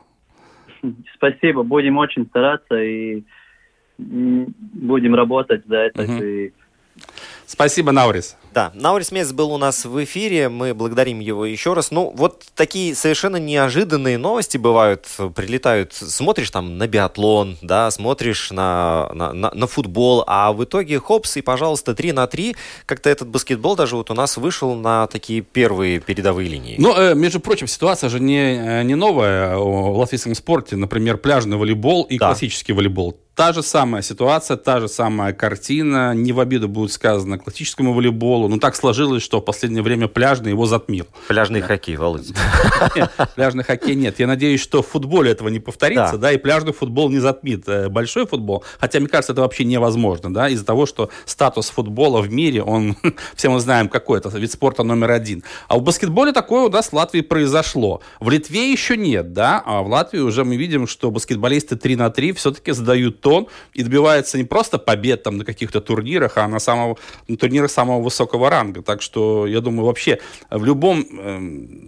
[1.17, 3.25] Спасибо, будем очень стараться и
[3.99, 6.03] будем работать за это.
[6.03, 6.23] Угу.
[6.23, 6.53] И...
[7.47, 8.37] Спасибо, Наурис.
[8.55, 11.91] Да, Наурис Мец был у нас в эфире, мы благодарим его еще раз.
[11.91, 19.11] Ну, вот такие совершенно неожиданные новости бывают, прилетают, смотришь там на биатлон, да, смотришь на,
[19.13, 22.55] на, на, на футбол, а в итоге хопс и, пожалуйста, 3 на 3,
[22.87, 26.77] как-то этот баскетбол даже вот у нас вышел на такие первые передовые линии.
[26.79, 31.57] Ну, э, между прочим, ситуация же не, э, не новая в латвийском спорте, например, пляжный
[31.57, 32.29] волейбол и да.
[32.29, 33.19] классический волейбол.
[33.35, 38.44] Та же самая ситуация, та же самая картина, не в обиду будет сказано классическому волейболу,
[38.45, 38.49] футболу.
[38.49, 41.07] Ну, так сложилось, что в последнее время пляжный его затмил.
[41.29, 41.67] Пляжный да.
[41.67, 42.35] хоккей, Володя.
[43.35, 44.21] Пляжный хоккей нет.
[44.21, 47.89] Я надеюсь, что в футболе этого не повторится, да, и пляжный футбол не затмит э,
[47.89, 48.65] большой футбол.
[48.81, 52.97] Хотя, мне кажется, это вообще невозможно, да, из-за того, что статус футбола в мире, он,
[53.35, 55.43] все мы знаем, какой это вид спорта номер один.
[55.69, 58.01] А в баскетболе такое у нас в Латвии произошло.
[58.21, 62.11] В Литве еще нет, да, а в Латвии уже мы видим, что баскетболисты 3 на
[62.11, 66.59] 3 все-таки задают тон и добиваются не просто побед там на каких-то турнирах, а на,
[66.59, 66.97] самого,
[67.29, 68.83] на турнирах самого высокого высокого ранга.
[68.83, 70.19] Так что, я думаю, вообще
[70.51, 71.39] в любом э,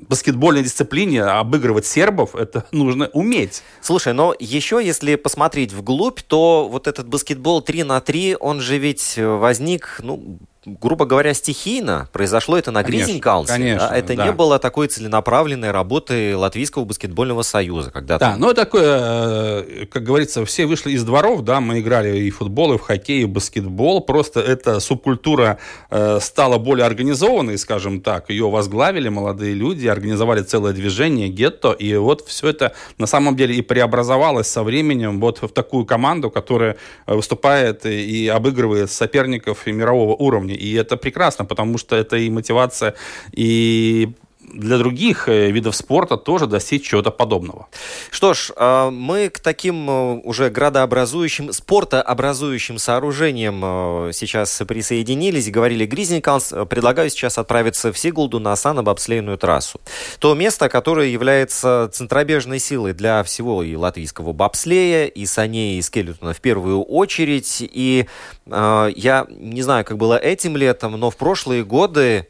[0.09, 3.63] баскетбольной дисциплине обыгрывать сербов это нужно уметь.
[3.81, 8.79] Слушай, но еще если посмотреть вглубь, то вот этот баскетбол 3 на 3, он же
[8.79, 12.09] ведь возник, ну, грубо говоря, стихийно.
[12.13, 13.53] Произошло это на Гризенкаунсе.
[13.53, 13.97] Конечно, да?
[13.97, 14.27] Это да.
[14.27, 17.91] не было такой целенаправленной работы Латвийского баскетбольного союза.
[17.91, 22.31] Когда да, ну такое, э, как говорится, все вышли из дворов, да, мы играли и
[22.31, 24.01] в футбол, и в хоккей, и в баскетбол.
[24.01, 25.59] Просто эта субкультура
[25.91, 28.29] э, стала более организованной, скажем так.
[28.31, 33.55] Ее возглавили молодые люди, организовали целое движение, гетто, и вот все это на самом деле
[33.55, 36.77] и преобразовалось со временем вот в такую команду, которая
[37.07, 40.56] выступает и обыгрывает соперников мирового уровня.
[40.57, 42.95] И это прекрасно, потому что это и мотивация,
[43.33, 44.14] и
[44.53, 47.69] для других э, видов спорта тоже достичь чего-то подобного.
[48.11, 53.61] Что ж, а, мы к таким э, уже градообразующим, спортообразующим сооружениям
[54.09, 56.53] э, сейчас присоединились, говорили Гризниканс.
[56.69, 59.81] Предлагаю сейчас отправиться в Сигулду на санобобслейную трассу.
[60.19, 66.33] То место, которое является центробежной силой для всего и латвийского бобслея, и саней, и скелетона
[66.33, 67.59] в первую очередь.
[67.61, 68.07] И
[68.47, 72.29] я не знаю, как было этим летом, но в прошлые годы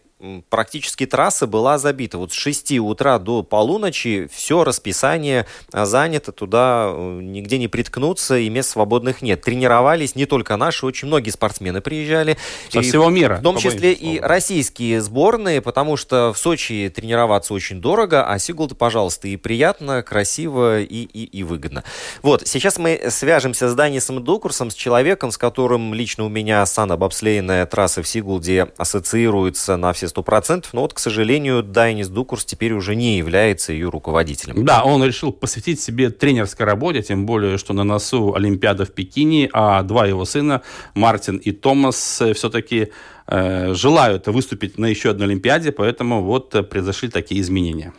[0.49, 2.17] практически трасса была забита.
[2.17, 8.39] Вот с 6 утра до полуночи все расписание а, занято, туда э, нигде не приткнуться,
[8.39, 9.43] и мест свободных нет.
[9.43, 12.39] Тренировались не только наши, очень многие спортсмены приезжали.
[12.71, 13.37] Со и, всего мира.
[13.37, 18.75] В том числе и российские сборные, потому что в Сочи тренироваться очень дорого, а Сигулда,
[18.75, 21.85] пожалуйста, и приятно, красиво и, и, и выгодно.
[22.23, 27.67] Вот, сейчас мы свяжемся с Данисом Дукурсом, с человеком, с которым лично у меня санобобслейная
[27.67, 32.73] трасса в Сигулде ассоциируется на все все 100%, но вот, к сожалению, Дайнис Дукурс теперь
[32.73, 34.65] уже не является ее руководителем.
[34.65, 39.49] Да, он решил посвятить себе тренерской работе, тем более, что на носу Олимпиада в Пекине,
[39.53, 40.63] а два его сына,
[40.95, 42.89] Мартин и Томас, э, все-таки
[43.27, 47.93] э, желают выступить на еще одной Олимпиаде, поэтому вот э, произошли такие изменения.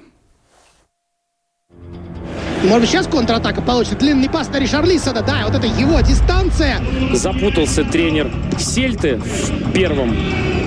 [2.68, 3.98] Может быть, сейчас контратака получится.
[3.98, 5.22] Длинный пас на Ришарлисона.
[5.22, 6.82] Да, вот это его дистанция.
[7.14, 10.16] Запутался тренер Сельты в первом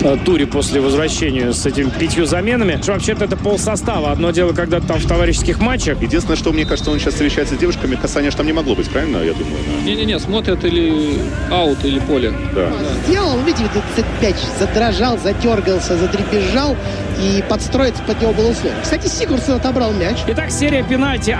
[0.03, 2.81] Э, туре после возвращения с этими пятью заменами.
[2.87, 4.13] Вообще-то это пол состава.
[4.13, 6.01] Одно дело, когда там в товарищеских матчах.
[6.01, 9.19] Единственное, что мне кажется, он сейчас встречается с девушками, касания там не могло быть, правильно,
[9.19, 9.59] я думаю?
[9.85, 11.19] Не-не-не, смотрят или
[11.51, 12.33] аут, или поле.
[12.55, 12.73] Да.
[13.07, 16.77] Сделал, видите, цепь задрожал, задергался, задребезжал
[17.21, 18.79] и подстроиться под него было условие.
[18.83, 20.19] Кстати, Сигурсон отобрал мяч.
[20.29, 21.31] Итак, серия пенальти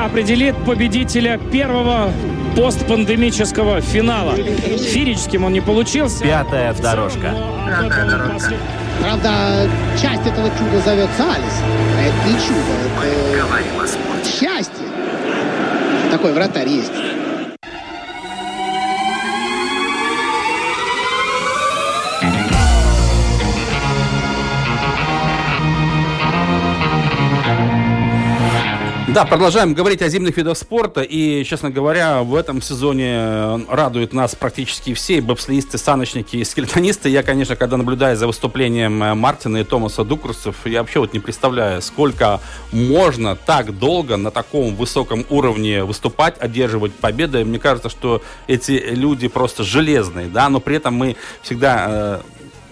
[0.51, 2.13] определит победителя первого
[2.57, 4.35] постпандемического финала.
[4.35, 6.23] Фирическим он не получился.
[6.23, 7.35] Пятая дорожка.
[7.67, 8.55] Пятая дорожка.
[9.01, 9.31] Правда,
[10.01, 11.63] часть этого чуда зовется Алис.
[11.97, 12.61] А это не чудо,
[13.03, 14.31] это говорим о спорте.
[14.31, 14.87] счастье.
[16.11, 16.93] Такой вратарь есть.
[29.13, 31.01] Да, продолжаем говорить о зимних видах спорта.
[31.01, 37.09] И, честно говоря, в этом сезоне радуют нас практически все бобслеисты, саночники и скелетонисты.
[37.09, 41.19] Я, конечно, когда наблюдаю за выступлением э, Мартина и Томаса Дукрусов, я вообще вот не
[41.19, 47.45] представляю, сколько можно так долго на таком высоком уровне выступать, одерживать победы.
[47.45, 52.21] Мне кажется, что эти люди просто железные, да, но при этом мы всегда э,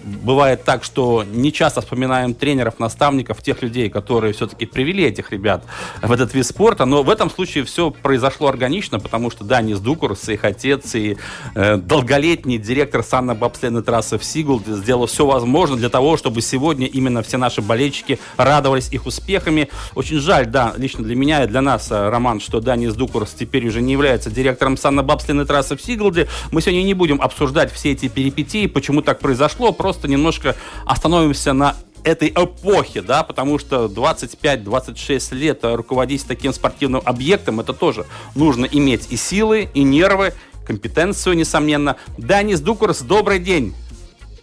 [0.09, 5.63] бывает так, что не часто вспоминаем тренеров, наставников, тех людей, которые все-таки привели этих ребят
[6.01, 10.29] в этот вид спорта, но в этом случае все произошло органично, потому что Данис Дукурс,
[10.29, 11.17] их отец и
[11.55, 17.21] э, долголетний директор санно-бобследной трассы в Сигулде сделал все возможное для того, чтобы сегодня именно
[17.21, 19.69] все наши болельщики радовались их успехами.
[19.95, 23.67] Очень жаль, да, лично для меня и для нас, э, Роман, что Данис Дукурс теперь
[23.67, 26.27] уже не является директором санно-бобследной трассы в Сигулде.
[26.51, 31.51] Мы сегодня не будем обсуждать все эти перипетии, почему так произошло, просто просто немножко остановимся
[31.51, 38.65] на этой эпохе, да, потому что 25-26 лет руководить таким спортивным объектом, это тоже нужно
[38.65, 40.33] иметь и силы, и нервы,
[40.65, 41.97] компетенцию, несомненно.
[42.17, 43.75] Данис Дукурс, добрый день.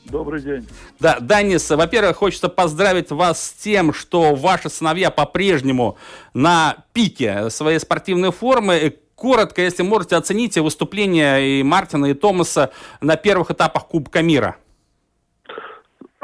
[0.04, 0.68] Добрый день.
[1.00, 5.96] Да, Данис, во-первых, хочется поздравить вас с тем, что ваши сыновья по-прежнему
[6.34, 8.94] на пике своей спортивной формы.
[9.14, 14.56] Коротко, если можете, оцените выступления и Мартина, и Томаса на первых этапах Кубка мира.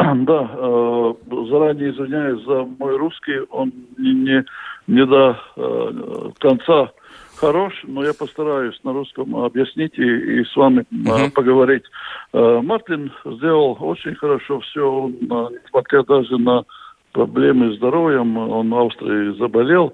[0.17, 1.15] Да, э,
[1.49, 4.45] заранее извиняюсь за мой русский, он не, не,
[4.87, 6.91] не до э, конца
[7.37, 11.33] хорош, но я постараюсь на русском объяснить и, и с вами uh-huh.
[11.33, 11.85] поговорить.
[12.33, 16.65] Э, Мартин сделал очень хорошо все, он, несмотря даже на
[17.13, 19.93] проблемы с здоровьем, он в Австрии заболел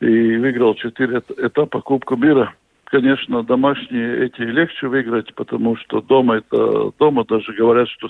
[0.00, 2.54] и выиграл четыре этапа Кубка мира
[2.90, 8.08] конечно, домашние эти легче выиграть, потому что дома это дома даже говорят, что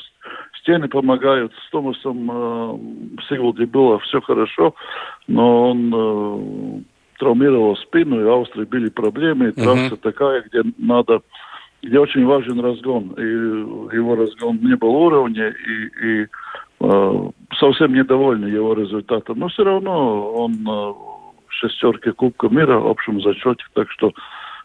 [0.60, 1.52] стены помогают.
[1.66, 4.74] С Томасом э, в Сигвалде было все хорошо,
[5.26, 6.82] но он э,
[7.18, 10.00] травмировал спину, и в Австрии были проблемы, и трасса uh-huh.
[10.00, 11.20] такая, где надо
[11.82, 13.14] где очень важен разгон.
[13.16, 13.22] И
[13.96, 16.26] его разгон не был уровня, и, и
[16.80, 19.38] э, совсем недовольны его результатом.
[19.38, 24.12] Но все равно он э, в шестерке Кубка мира в общем зачете, так что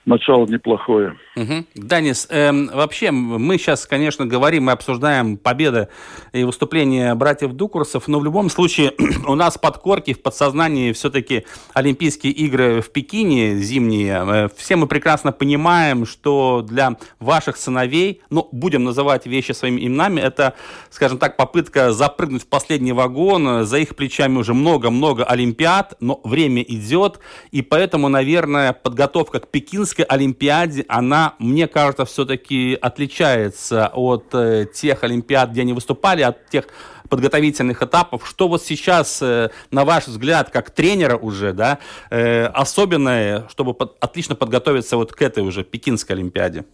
[0.05, 1.15] начало неплохое.
[1.35, 1.65] Угу.
[1.75, 5.87] Данис, эм, вообще мы сейчас, конечно, говорим и обсуждаем победы
[6.33, 8.93] и выступления братьев Дукурсов, но в любом случае
[9.27, 14.23] у нас под корки, в подсознании все-таки Олимпийские игры в Пекине зимние.
[14.25, 20.19] Э, все мы прекрасно понимаем, что для ваших сыновей, ну, будем называть вещи своими именами,
[20.19, 20.53] это,
[20.89, 23.65] скажем так, попытка запрыгнуть в последний вагон.
[23.65, 27.19] За их плечами уже много-много Олимпиад, но время идет,
[27.51, 34.65] и поэтому, наверное, подготовка к Пекинской Пекинской Олимпиаде, она, мне кажется, все-таки отличается от э,
[34.73, 36.65] тех Олимпиад, где они выступали, от тех
[37.10, 38.27] подготовительных этапов.
[38.27, 41.77] Что вот сейчас, э, на ваш взгляд, как тренера уже, да,
[42.10, 46.65] э, особенное, чтобы под, отлично подготовиться вот к этой уже Пекинской Олимпиаде?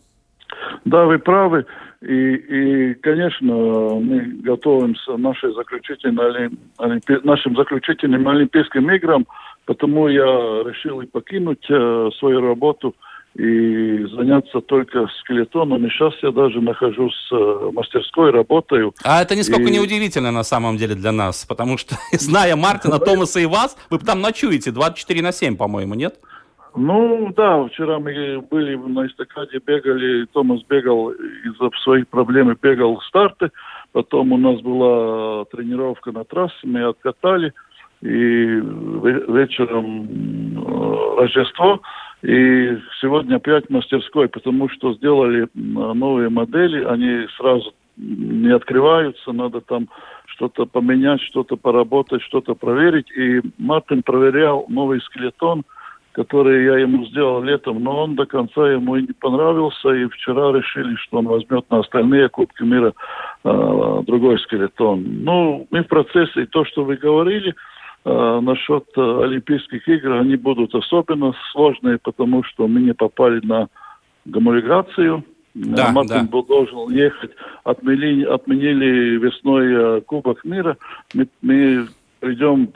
[0.86, 1.66] Да, вы правы.
[2.02, 7.20] И, и конечно, мы готовимся нашей заключительной, олимпи...
[7.24, 9.26] нашим заключительным Олимпийским играм,
[9.66, 10.24] потому я
[10.64, 12.96] решил и покинуть э, свою работу–
[13.36, 15.86] и заняться только скелетоном.
[15.86, 18.94] И сейчас я даже нахожусь в э, мастерской, работаю.
[19.04, 19.72] А это нисколько и...
[19.72, 24.00] не удивительно на самом деле для нас, потому что, зная Мартина, Томаса и вас, вы
[24.00, 26.16] там ночуете 24 на 7, по-моему, нет?
[26.76, 33.52] Ну, да, вчера мы были на эстакаде, бегали, Томас бегал из-за своих проблем, бегал старты,
[33.92, 37.54] потом у нас была тренировка на трассе, мы откатали,
[38.02, 40.08] и вечером
[40.58, 41.82] э, Рождество,
[42.22, 49.88] и сегодня опять мастерской, потому что сделали новые модели, они сразу не открываются, надо там
[50.26, 53.10] что-то поменять, что-то поработать, что-то проверить.
[53.12, 55.64] И Мартин проверял новый скелетон,
[56.12, 60.52] который я ему сделал летом, но он до конца ему и не понравился, и вчера
[60.52, 62.94] решили, что он возьмет на остальные Кубки мира
[63.44, 65.24] э, другой скелетон.
[65.24, 67.56] Ну, мы в процессе, и то, что вы говорили, Э,
[68.06, 73.68] насчет э, Олимпийских игр, они будут особенно сложные, потому что мы не попали на
[74.26, 75.24] гомолигацию.
[75.56, 76.32] Да, Мартин да.
[76.32, 77.32] был должен ехать,
[77.64, 80.78] отменили, отменили весной э, Кубок мира.
[81.14, 81.88] Мы, мы
[82.20, 82.68] придем,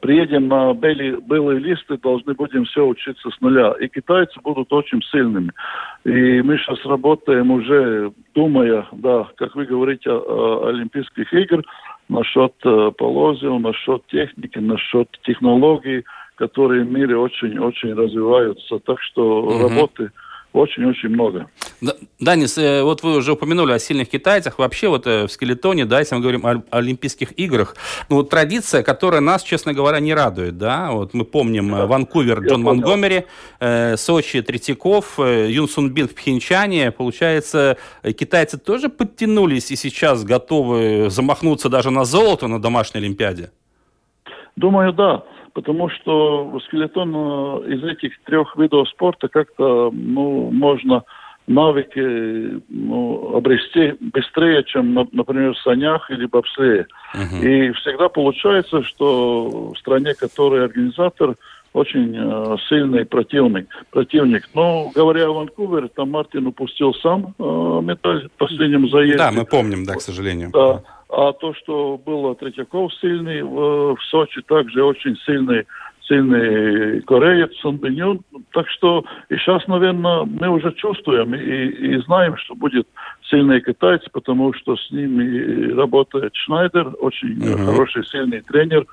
[0.00, 3.74] приедем на белые, белые листы, должны будем все учиться с нуля.
[3.80, 5.50] И китайцы будут очень сильными.
[6.04, 11.64] И мы сейчас работаем уже, думая, да, как вы говорите, о, о Олимпийских играх,
[12.10, 16.04] насчет э, полозьев, насчет техники, насчет технологий,
[16.34, 18.78] которые в мире очень-очень развиваются.
[18.80, 19.68] Так что угу.
[19.68, 20.10] работы
[20.52, 21.48] очень-очень много.
[21.80, 24.58] Да, Данис, э, вот вы уже упомянули о сильных китайцах.
[24.58, 27.76] Вообще вот э, в скелетоне, да, если мы говорим о, Олимпийских играх,
[28.08, 30.90] ну вот традиция, которая нас, честно говоря, не радует, да.
[30.90, 31.86] Вот мы помним да.
[31.86, 33.26] Ванкувер, Джон Монгомери,
[33.60, 36.90] э, Сочи, Третьяков, э, Юн Сун Бин в Пхенчане.
[36.90, 43.52] Получается, китайцы тоже подтянулись и сейчас готовы замахнуться даже на золото на домашней Олимпиаде?
[44.56, 51.04] Думаю, да потому что скелетон э, из этих трех видов спорта как-то ну, можно
[51.46, 56.86] навыки ну, обрести быстрее, чем, например, в санях или бобслее.
[57.14, 57.42] Uh-huh.
[57.42, 61.34] И всегда получается, что в стране, которая организатор,
[61.72, 63.68] очень э, сильный противник.
[63.90, 64.48] противник.
[64.54, 69.18] Но, говоря о Ванкувере, там Мартин упустил сам э, медаль в последнем заезде.
[69.18, 70.50] Да, мы помним, да, к сожалению.
[70.52, 70.82] Да.
[71.12, 75.66] А то, что было Третьяков сильный в, в Сочи, также очень сильный
[76.06, 78.20] сильный кореец Санбинюн.
[78.52, 82.88] Так что и сейчас, наверное, мы уже чувствуем и, и знаем, что будет
[83.28, 87.64] сильный китайцы, потому что с ними работает Шнайдер, очень uh-huh.
[87.64, 88.86] хороший, сильный тренер.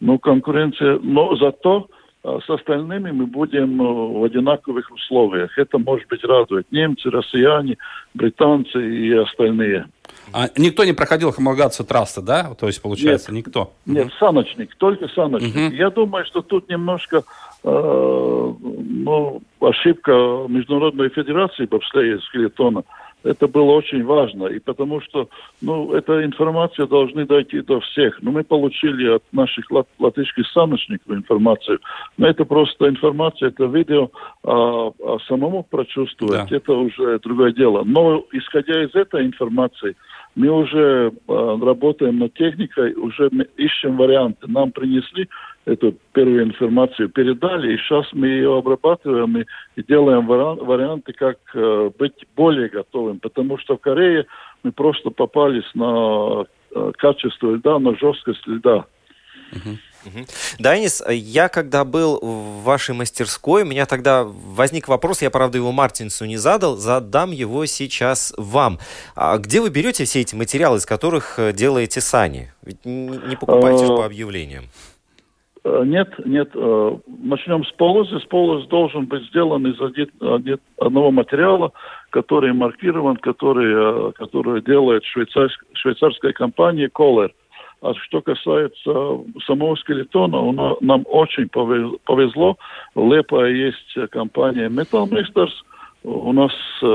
[0.00, 1.88] Но конкуренция, но зато
[2.24, 5.58] с остальными мы будем э, в одинаковых условиях.
[5.58, 7.78] Это, может быть, радует немцы, россияне,
[8.14, 9.86] британцы и остальные.
[10.32, 12.54] А никто не проходил homologацию трассы, да?
[12.54, 13.72] То есть, получается, нет, никто?
[13.86, 15.54] Нет, саночник, только саночник.
[15.54, 15.74] Угу.
[15.74, 17.24] Я думаю, что тут немножко
[17.64, 20.12] э, ну, ошибка
[20.48, 22.84] Международной Федерации бобслея скелетона
[23.24, 25.28] это было очень важно, и потому что,
[25.60, 28.20] ну, эта информация должна дойти до всех.
[28.22, 31.80] Но мы получили от наших лат латышских саночников информацию,
[32.18, 34.10] но это просто информация, это видео,
[34.44, 36.56] а, а самому прочувствовать, да.
[36.56, 37.82] это уже другое дело.
[37.84, 39.96] Но исходя из этой информации,
[40.34, 44.46] мы уже э, работаем над техникой, уже ищем варианты.
[44.48, 45.28] Нам принесли
[45.64, 49.44] эту первую информацию, передали, и сейчас мы ее обрабатываем и,
[49.76, 53.20] и делаем варианты, как э, быть более готовым.
[53.20, 54.26] Потому что в Корее
[54.62, 58.86] мы просто попались на э, качество льда, на жесткость льда.
[59.52, 59.78] Uh-huh.
[60.58, 65.72] Данис, я когда был в вашей мастерской, у меня тогда возник вопрос, я, правда, его
[65.72, 68.78] Мартинсу не задал, задам его сейчас вам.
[69.14, 72.52] А где вы берете все эти материалы, из которых э, делаете сани?
[72.62, 74.64] Ведь не покупаете же по объявлениям.
[75.64, 76.50] Э, нет, нет.
[76.54, 78.18] Э, начнем с полоза.
[78.28, 79.78] Полоз должен быть сделан из
[80.78, 81.72] одного материала,
[82.10, 87.32] который маркирован, который, который делает швейцарская, швейцарская компания Колер.
[87.80, 92.56] А что касается самого скелетона, он, нам очень повезло.
[92.94, 95.50] Лепо есть компания Metal Masters.
[96.04, 96.52] У нас
[96.82, 96.86] э,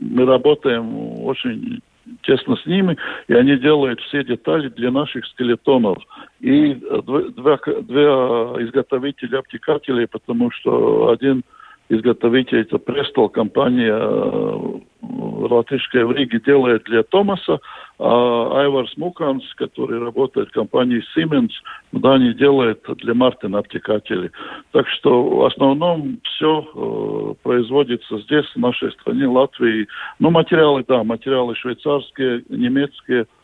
[0.00, 1.80] мы работаем очень
[2.22, 2.96] тесно с ними,
[3.28, 5.98] и они делают все детали для наших скелетонов.
[6.40, 11.42] И два, два изготовителя обтекателей, потому что один
[11.90, 17.58] изготовитель, это Престол, компания э, латышская в Риге делает для Томаса,
[18.02, 21.50] а Айварс Муканс, который работает в компании Siemens,
[21.92, 24.30] в Дании делает для Мартина обтекатели.
[24.72, 29.86] Так что в основном все э, производится здесь, в нашей стране, Латвии.
[30.18, 33.26] Ну, материалы, да, материалы швейцарские, немецкие–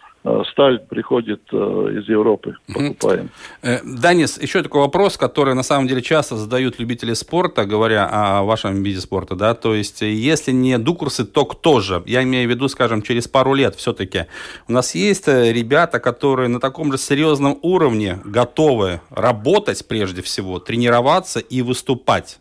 [0.51, 3.31] сталь приходит э, из Европы, покупаем.
[3.63, 8.43] Э, Данис, еще такой вопрос, который на самом деле часто задают любители спорта, говоря о
[8.43, 12.03] вашем виде спорта, да, то есть если не дукурсы, то кто же?
[12.07, 14.27] Я имею в виду, скажем, через пару лет все-таки.
[14.69, 21.41] У нас есть ребята, которые на таком же серьезном уровне готовы работать прежде всего, тренироваться
[21.41, 22.41] и выступать.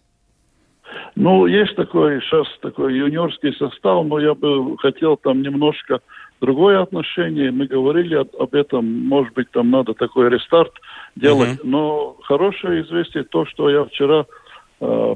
[1.15, 6.01] Ну, есть такой сейчас такой юниорский состав, но я бы хотел там немножко
[6.45, 7.51] другое отношение.
[7.51, 10.71] Мы говорили об, об этом, может быть, там надо такой рестарт
[11.15, 11.57] делать.
[11.57, 11.63] Uh-huh.
[11.63, 14.25] Но хорошее известие то, что я вчера
[14.79, 15.15] э,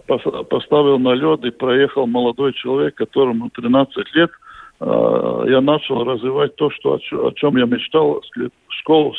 [0.50, 4.32] поставил на лед и проехал молодой человек, которому 13 лет.
[4.80, 8.24] Э, я начал развивать то, что, о, о чем я мечтал,
[8.70, 9.14] школу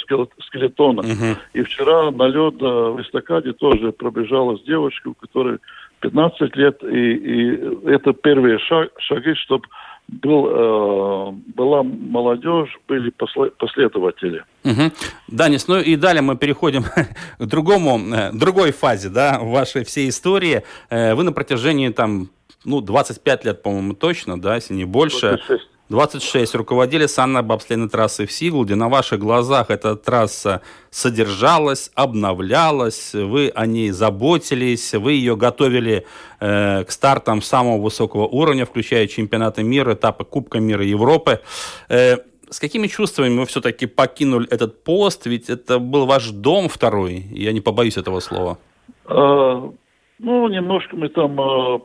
[0.46, 1.02] скелетона.
[1.02, 1.36] Uh-huh.
[1.52, 5.58] И вчера на лед э, в эстакаде тоже пробежалась девочка, у которой
[6.00, 9.66] 15 лет, и, и это первые шаг, шаги, чтобы
[10.10, 13.10] был, э, была молодежь, были
[13.58, 14.44] последователи.
[14.64, 14.92] Угу.
[15.28, 16.84] Данис, ну и далее мы переходим
[17.38, 20.62] к другому, э, другой фазе да, вашей всей истории.
[20.90, 22.30] Э, вы на протяжении там,
[22.64, 25.38] ну, 25 лет, по-моему, точно, да, если не больше.
[25.46, 25.70] 26.
[25.90, 26.54] 26.
[26.54, 28.76] Руководили санно-бобслейной трассой в Сигулде.
[28.76, 36.06] На ваших глазах эта трасса содержалась, обновлялась, вы о ней заботились, вы ее готовили
[36.38, 41.40] э, к стартам самого высокого уровня, включая чемпионаты мира, этапы Кубка мира Европы.
[41.88, 42.18] Э,
[42.48, 45.26] с какими чувствами вы все-таки покинули этот пост?
[45.26, 48.58] Ведь это был ваш дом второй, я не побоюсь этого слова.
[49.06, 49.72] А,
[50.18, 51.80] ну, немножко мы там а,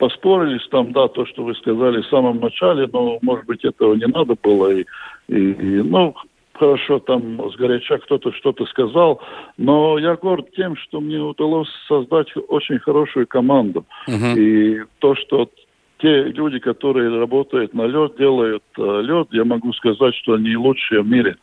[0.00, 4.06] поспорились там, да, то, что вы сказали в самом начале, но, может быть, этого не
[4.06, 4.72] надо было.
[4.72, 4.86] И,
[5.28, 6.14] и, и ну,
[6.54, 9.20] хорошо, там сгоряча кто-то что-то сказал,
[9.58, 13.84] но я горд тем, что мне удалось создать очень хорошую команду.
[14.08, 14.38] Uh-huh.
[14.38, 15.50] И то, что
[15.98, 21.02] те люди, которые работают на лед, делают э, лед, я могу сказать, что они лучшие
[21.02, 21.36] в мире.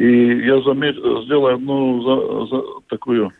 [0.00, 3.32] И я заметил, сделаю одну за, за, такую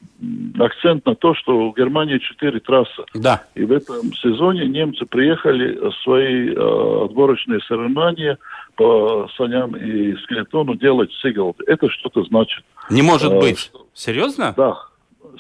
[0.59, 3.03] акцент на то, что в Германии четыре трассы.
[3.15, 3.45] Да.
[3.55, 8.37] И в этом сезоне немцы приехали свои э, отборочные соревнования
[8.77, 11.57] по саням и скелетону делать сигл.
[11.67, 12.63] Это что-то значит.
[12.91, 13.59] Не может э, быть.
[13.59, 13.87] Что...
[13.95, 14.53] Серьезно?
[14.55, 14.77] Да.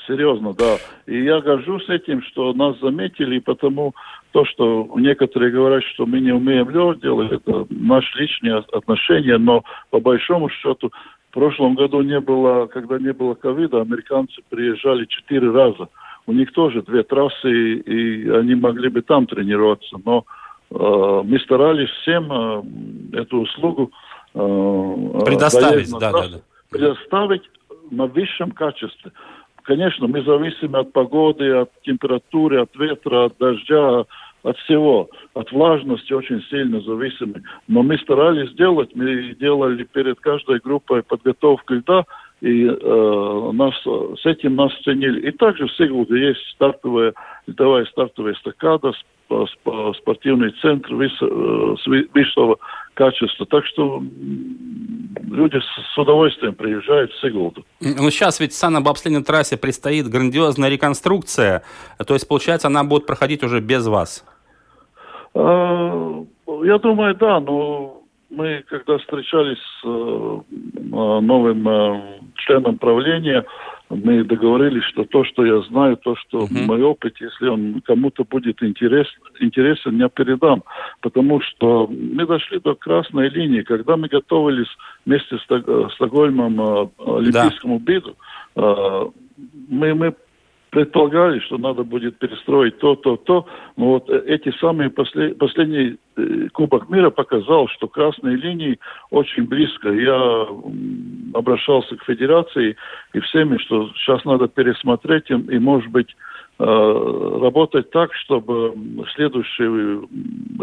[0.06, 0.78] Серьезно, да.
[1.06, 3.94] И я горжусь этим, что нас заметили, и потому
[4.32, 9.64] то, что некоторые говорят, что мы не умеем лед делать, это наши личные отношения, но
[9.90, 10.90] по большому счету
[11.30, 15.88] в прошлом году не было, когда не было ковида, американцы приезжали четыре раза.
[16.26, 19.96] У них тоже две трассы, и они могли бы там тренироваться.
[20.04, 20.24] Но
[20.70, 23.92] э, мы старались всем э, эту услугу
[24.34, 26.40] э, предоставить, да, да, да.
[26.70, 27.42] предоставить
[27.90, 29.12] на высшем качестве.
[29.70, 34.04] Конечно, мы зависим от погоды, от температуры, от ветра, от дождя,
[34.42, 37.44] от всего, от влажности очень сильно зависимы.
[37.68, 42.04] Но мы старались сделать, мы делали перед каждой группой подготовку льда,
[42.40, 45.28] и э, нас, с этим нас ценили.
[45.28, 47.12] И также в Сигулде есть стартовая,
[47.46, 48.92] льдовая стартовая эстакада,
[49.98, 52.56] спортивный центр э, высшего
[52.94, 53.46] качества.
[53.46, 54.02] Так что
[55.30, 57.64] люди с, с удовольствием приезжают в Сигулду.
[57.80, 61.62] Ну, сейчас ведь на бобслейной трассе предстоит грандиозная реконструкция.
[62.04, 64.24] То есть, получается, она будет проходить уже без вас?
[65.34, 66.24] А,
[66.64, 70.40] я думаю, да, но мы, когда встречались с э,
[71.20, 73.44] новым э, членом правления,
[73.90, 76.66] мы договорились, что то, что я знаю, то, что uh-huh.
[76.66, 79.06] мой опыт, если он кому-то будет интерес,
[79.40, 80.62] интересен, я передам.
[81.00, 83.62] Потому что мы дошли до красной линии.
[83.62, 84.68] Когда мы готовились
[85.04, 87.84] вместе с э, Стокгольмом э, Олимпийскому да.
[87.84, 88.16] биду,
[88.54, 89.06] э,
[89.68, 90.14] мы, мы
[90.70, 93.46] предполагали, что надо будет перестроить то, то, то.
[93.76, 98.78] Но вот эти самые после, последний э, Кубок мира показал, что красные линии
[99.10, 99.90] очень близко.
[99.90, 100.46] Я
[101.34, 102.76] обращался к федерации
[103.12, 106.14] и всеми, что сейчас надо пересмотреть им и, может быть,
[106.58, 108.72] э, работать так, чтобы
[109.14, 110.06] следующие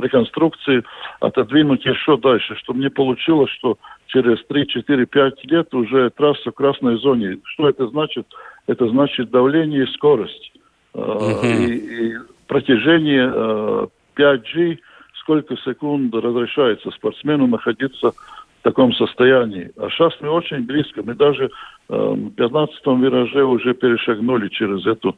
[0.01, 0.83] реконструкции
[1.19, 3.77] отодвинуть еще дальше, чтобы не получилось, что
[4.07, 7.39] через 3, 4, 5 лет уже трасса в красной зоне.
[7.43, 8.25] Что это значит?
[8.67, 10.51] это значит давление и скорость.
[10.93, 11.45] Uh-huh.
[11.45, 14.77] И, и протяжение 5G, э,
[15.21, 19.71] сколько секунд разрешается спортсмену находиться в таком состоянии.
[19.77, 21.01] А сейчас мы очень близко.
[21.03, 21.49] Мы даже э,
[21.89, 25.15] в 15-м вираже уже перешагнули через эту,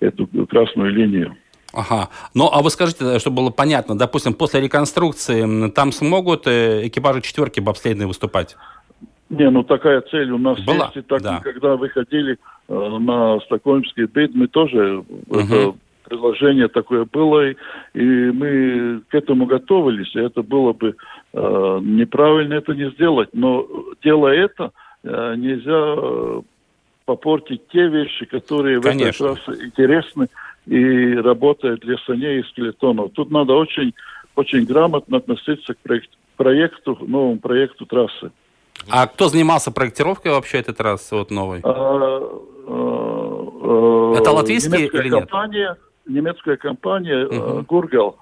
[0.00, 1.36] эту красную линию.
[1.72, 2.08] Ага.
[2.34, 8.06] Ну, а вы скажите, чтобы было понятно, допустим, после реконструкции там смогут экипажи четверки бобслейные
[8.06, 8.56] выступать?
[9.32, 10.96] Не, ну такая цель у нас Была, есть.
[10.98, 11.40] И так, да.
[11.42, 12.36] когда выходили
[12.68, 15.38] э, на стокгольмский бит, мы тоже угу.
[15.38, 17.56] это предложение такое было, и,
[17.94, 20.14] и мы к этому готовились.
[20.14, 20.96] И это было бы
[21.32, 23.30] э, неправильно это не сделать.
[23.32, 23.66] Но
[24.04, 26.42] делая это, э, нельзя э,
[27.06, 29.28] попортить те вещи, которые Конечно.
[29.28, 30.28] в этот раз интересны
[30.66, 33.12] и работают для саней и скелетонов.
[33.12, 33.94] Тут надо очень,
[34.36, 35.78] очень грамотно относиться к
[36.36, 38.30] проекту, новому проекту трассы.
[38.88, 41.60] А кто занимался проектировкой вообще этот раз вот новый?
[41.62, 41.70] А,
[42.68, 45.20] а, Это латвийские или нет?
[45.20, 48.16] Компания, немецкая компания uh Гургал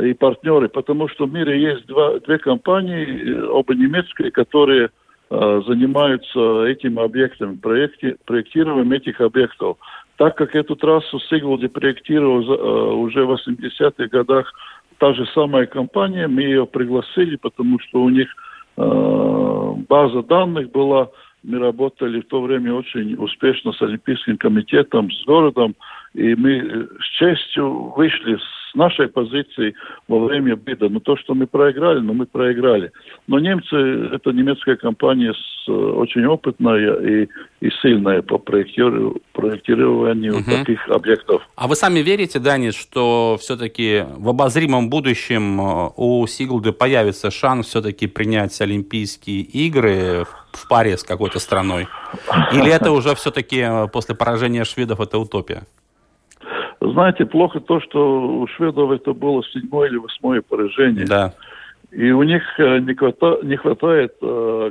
[0.00, 4.90] и партнеры, потому что в мире есть два, две компании, оба немецкие, которые
[5.30, 9.78] занимаются этим объектом, проекти, проектированием этих объектов.
[10.22, 14.52] Так как эту трассу Сигвалди проектировал уже в 80-х годах
[14.98, 18.28] та же самая компания, мы ее пригласили, потому что у них
[18.76, 21.10] Э, база данных была.
[21.42, 25.74] Мы работали в то время очень успешно с Олимпийским комитетом, с городом,
[26.14, 29.74] и мы э, с честью вышли с нашей позиции
[30.08, 30.88] во время бида.
[30.88, 32.92] Но то, что мы проиграли, но мы проиграли.
[33.26, 37.28] Но немцы, это немецкая компания с, э, очень опытная и,
[37.60, 40.44] и сильная по проектированию, проектированию угу.
[40.44, 41.42] таких объектов.
[41.56, 47.68] А вы сами верите, Данис, что все-таки в обозримом будущем э, у Сиглды появится шанс
[47.68, 51.88] все-таки принять Олимпийские игры в паре с какой-то страной?
[52.52, 55.62] Или это уже все-таки после поражения шведов это утопия?
[56.90, 61.06] Знаете, плохо то, что у шведов это было седьмое или восьмое поражение.
[61.06, 61.32] Да.
[61.90, 64.70] И у них э, не, хвата, не хватает э,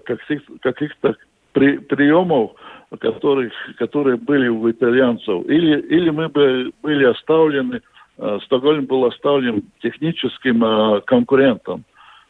[0.62, 1.16] каких-то
[1.54, 2.52] при, приемов,
[3.00, 5.46] которых, которые были у итальянцев.
[5.48, 7.82] Или, или мы бы были оставлены
[8.18, 11.84] э, Стокгольм был оставлен техническим э, конкурентом.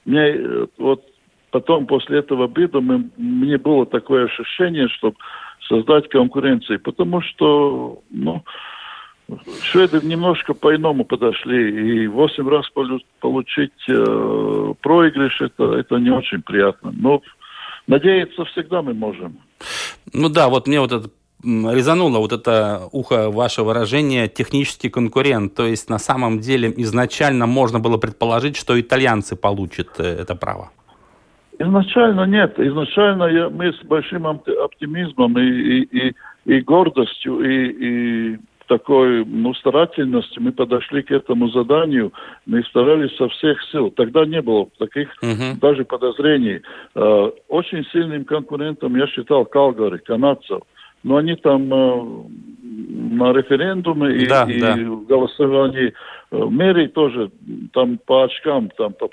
[0.06, 1.04] Мне э, вот
[1.52, 5.16] потом после этого бида мы, мне было такое ощущение, чтобы
[5.68, 8.44] создать конкуренцию, потому что, ну,
[9.64, 12.66] шведы немножко по-иному подошли, и восемь раз
[13.20, 16.92] получить э, проигрыш, это, это не очень приятно.
[16.92, 17.22] Но
[17.88, 19.38] надеяться всегда мы можем.
[20.14, 21.10] Ну да, вот мне вот это
[21.44, 25.56] резануло вот это ухо ваше выражение «технический конкурент».
[25.56, 30.70] То есть на самом деле изначально можно было предположить, что итальянцы получат э, это право.
[31.60, 32.60] Изначально нет.
[32.60, 36.16] Изначально я, мы с большим оптимизмом и, и, и,
[36.46, 38.40] и гордостью, и, и
[38.72, 42.13] такой ну, старательностью мы подошли к этому заданию,
[42.45, 43.91] мы старались со всех сил.
[43.91, 45.59] Тогда не было таких uh-huh.
[45.59, 46.61] даже подозрений.
[46.95, 50.61] Э, очень сильным конкурентом я считал Калгари, канадцев.
[51.03, 52.03] Но они там э,
[52.61, 54.76] на референдуме и, да, и да.
[54.78, 55.91] в голосовании э,
[56.38, 57.30] в мэрии тоже
[57.74, 59.09] там по очкам, там по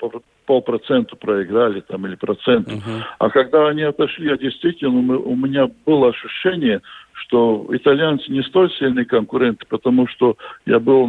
[0.49, 2.67] полпроцента проиграли там или процент.
[2.67, 3.03] Uh-huh.
[3.19, 6.81] А когда они отошли, я действительно, мы, у меня было ощущение,
[7.13, 11.07] что итальянцы не столь сильные конкуренты, потому что я был,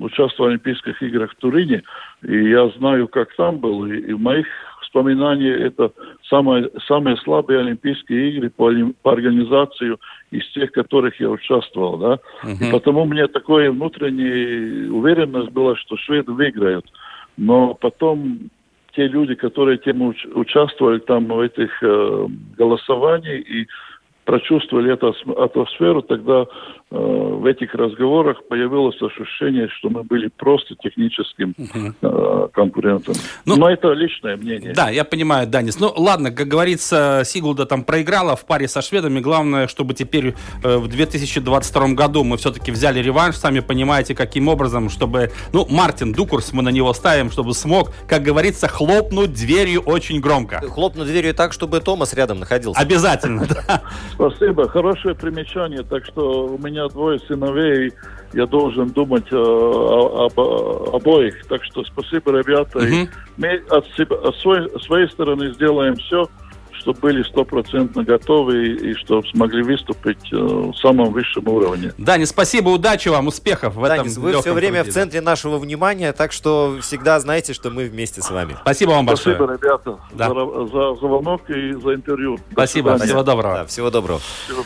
[0.00, 1.82] участвовал в Олимпийских играх в Турине,
[2.22, 4.46] и я знаю, как там был, и, и в моих
[4.80, 5.90] воспоминаниях это
[6.28, 8.70] самые, самые слабые Олимпийские игры по,
[9.02, 9.96] по организации
[10.30, 12.20] из тех, которых я участвовал, да.
[12.44, 12.68] Uh-huh.
[12.68, 16.86] И потому мне такое внутренняя уверенность была, что шведы выиграют.
[17.36, 18.48] Но потом
[18.96, 22.26] те люди, которые тем уч- участвовали там в этих э,
[22.56, 23.68] голосованиях и
[24.26, 26.46] прочувствовали эту атмосферу, тогда э,
[26.90, 31.54] в этих разговорах появилось ощущение, что мы были просто техническим
[32.02, 33.14] э, конкурентом.
[33.46, 34.74] Ну, Но это личное мнение.
[34.74, 35.78] Да, я понимаю, Данис.
[35.78, 39.20] Ну, ладно, как говорится, Сигулда там проиграла в паре со шведами.
[39.20, 43.36] Главное, чтобы теперь э, в 2022 году мы все-таки взяли реванш.
[43.36, 45.30] Сами понимаете, каким образом, чтобы...
[45.52, 50.60] Ну, Мартин Дукурс, мы на него ставим, чтобы смог, как говорится, хлопнуть дверью очень громко.
[50.68, 52.80] Хлопнуть дверью так, чтобы Томас рядом находился.
[52.80, 53.82] Обязательно, да.
[54.16, 55.82] Спасибо, хорошее примечание.
[55.82, 57.92] Так что у меня двое сыновей,
[58.32, 61.46] я должен думать э, об, обоих.
[61.46, 62.78] Так что спасибо, ребята.
[62.78, 63.08] Угу.
[63.36, 66.28] Мы от, себя, от своей, своей стороны сделаем все,
[66.86, 71.92] чтобы были стопроцентно готовы и, и чтобы смогли выступить э, в самом высшем уровне.
[71.98, 74.90] Дани, спасибо, удачи вам, успехов в Дани, этом вы все время труде.
[74.90, 78.56] в центре нашего внимания, так что всегда знаете, что мы вместе с вами.
[78.62, 79.34] Спасибо вам большое.
[79.34, 80.28] Спасибо, ребята, да.
[80.28, 82.38] за, за звонок и за интервью.
[82.52, 83.54] Спасибо, всего доброго.
[83.56, 84.20] Да, всего доброго.
[84.44, 84.62] Всего...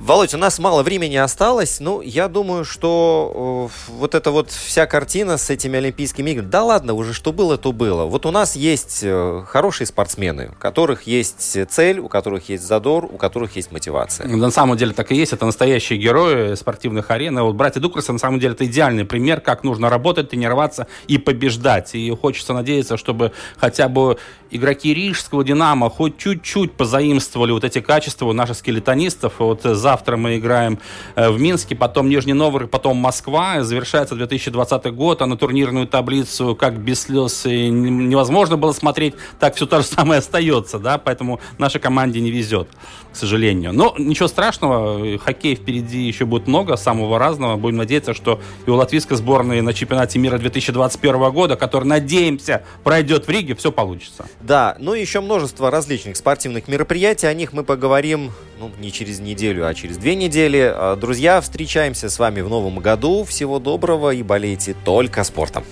[0.00, 1.80] Володь, у нас мало времени осталось.
[1.80, 6.62] Ну, я думаю, что э, вот эта вот вся картина с этими Олимпийскими играми, да
[6.62, 8.04] ладно, уже что было, то было.
[8.04, 13.06] Вот у нас есть э, хорошие спортсмены, у которых есть цель, у которых есть задор,
[13.06, 14.28] у которых есть мотивация.
[14.28, 15.32] На самом деле так и есть.
[15.32, 17.36] Это настоящие герои спортивных арен.
[17.40, 21.96] Вот братья Дукрасы, на самом деле, это идеальный пример, как нужно работать, тренироваться и побеждать.
[21.96, 24.16] И хочется надеяться, чтобы хотя бы
[24.50, 29.34] игроки Рижского «Динамо» хоть чуть-чуть позаимствовали вот эти качества у наших скелетонистов.
[29.38, 30.78] Вот завтра мы играем
[31.14, 33.62] э, в Минске, потом Нижний Новгород, потом Москва.
[33.62, 39.66] Завершается 2020 год, а на турнирную таблицу как без слез невозможно было смотреть, так все
[39.66, 42.68] то же самое остается, да, поэтому нашей команде не везет,
[43.12, 43.72] к сожалению.
[43.72, 47.56] Но ничего страшного, хоккей впереди еще будет много, самого разного.
[47.56, 53.26] Будем надеяться, что и у латвийской сборной на чемпионате мира 2021 года, который, надеемся, пройдет
[53.26, 54.26] в Риге, все получится.
[54.40, 57.26] Да, ну и еще множество различных спортивных мероприятий.
[57.26, 58.30] О них мы поговорим
[58.60, 60.72] ну, не через неделю, а через две недели.
[60.74, 63.24] А, друзья, встречаемся с вами в новом году.
[63.24, 65.64] Всего доброго и болейте только спортом.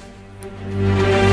[0.69, 1.26] thank you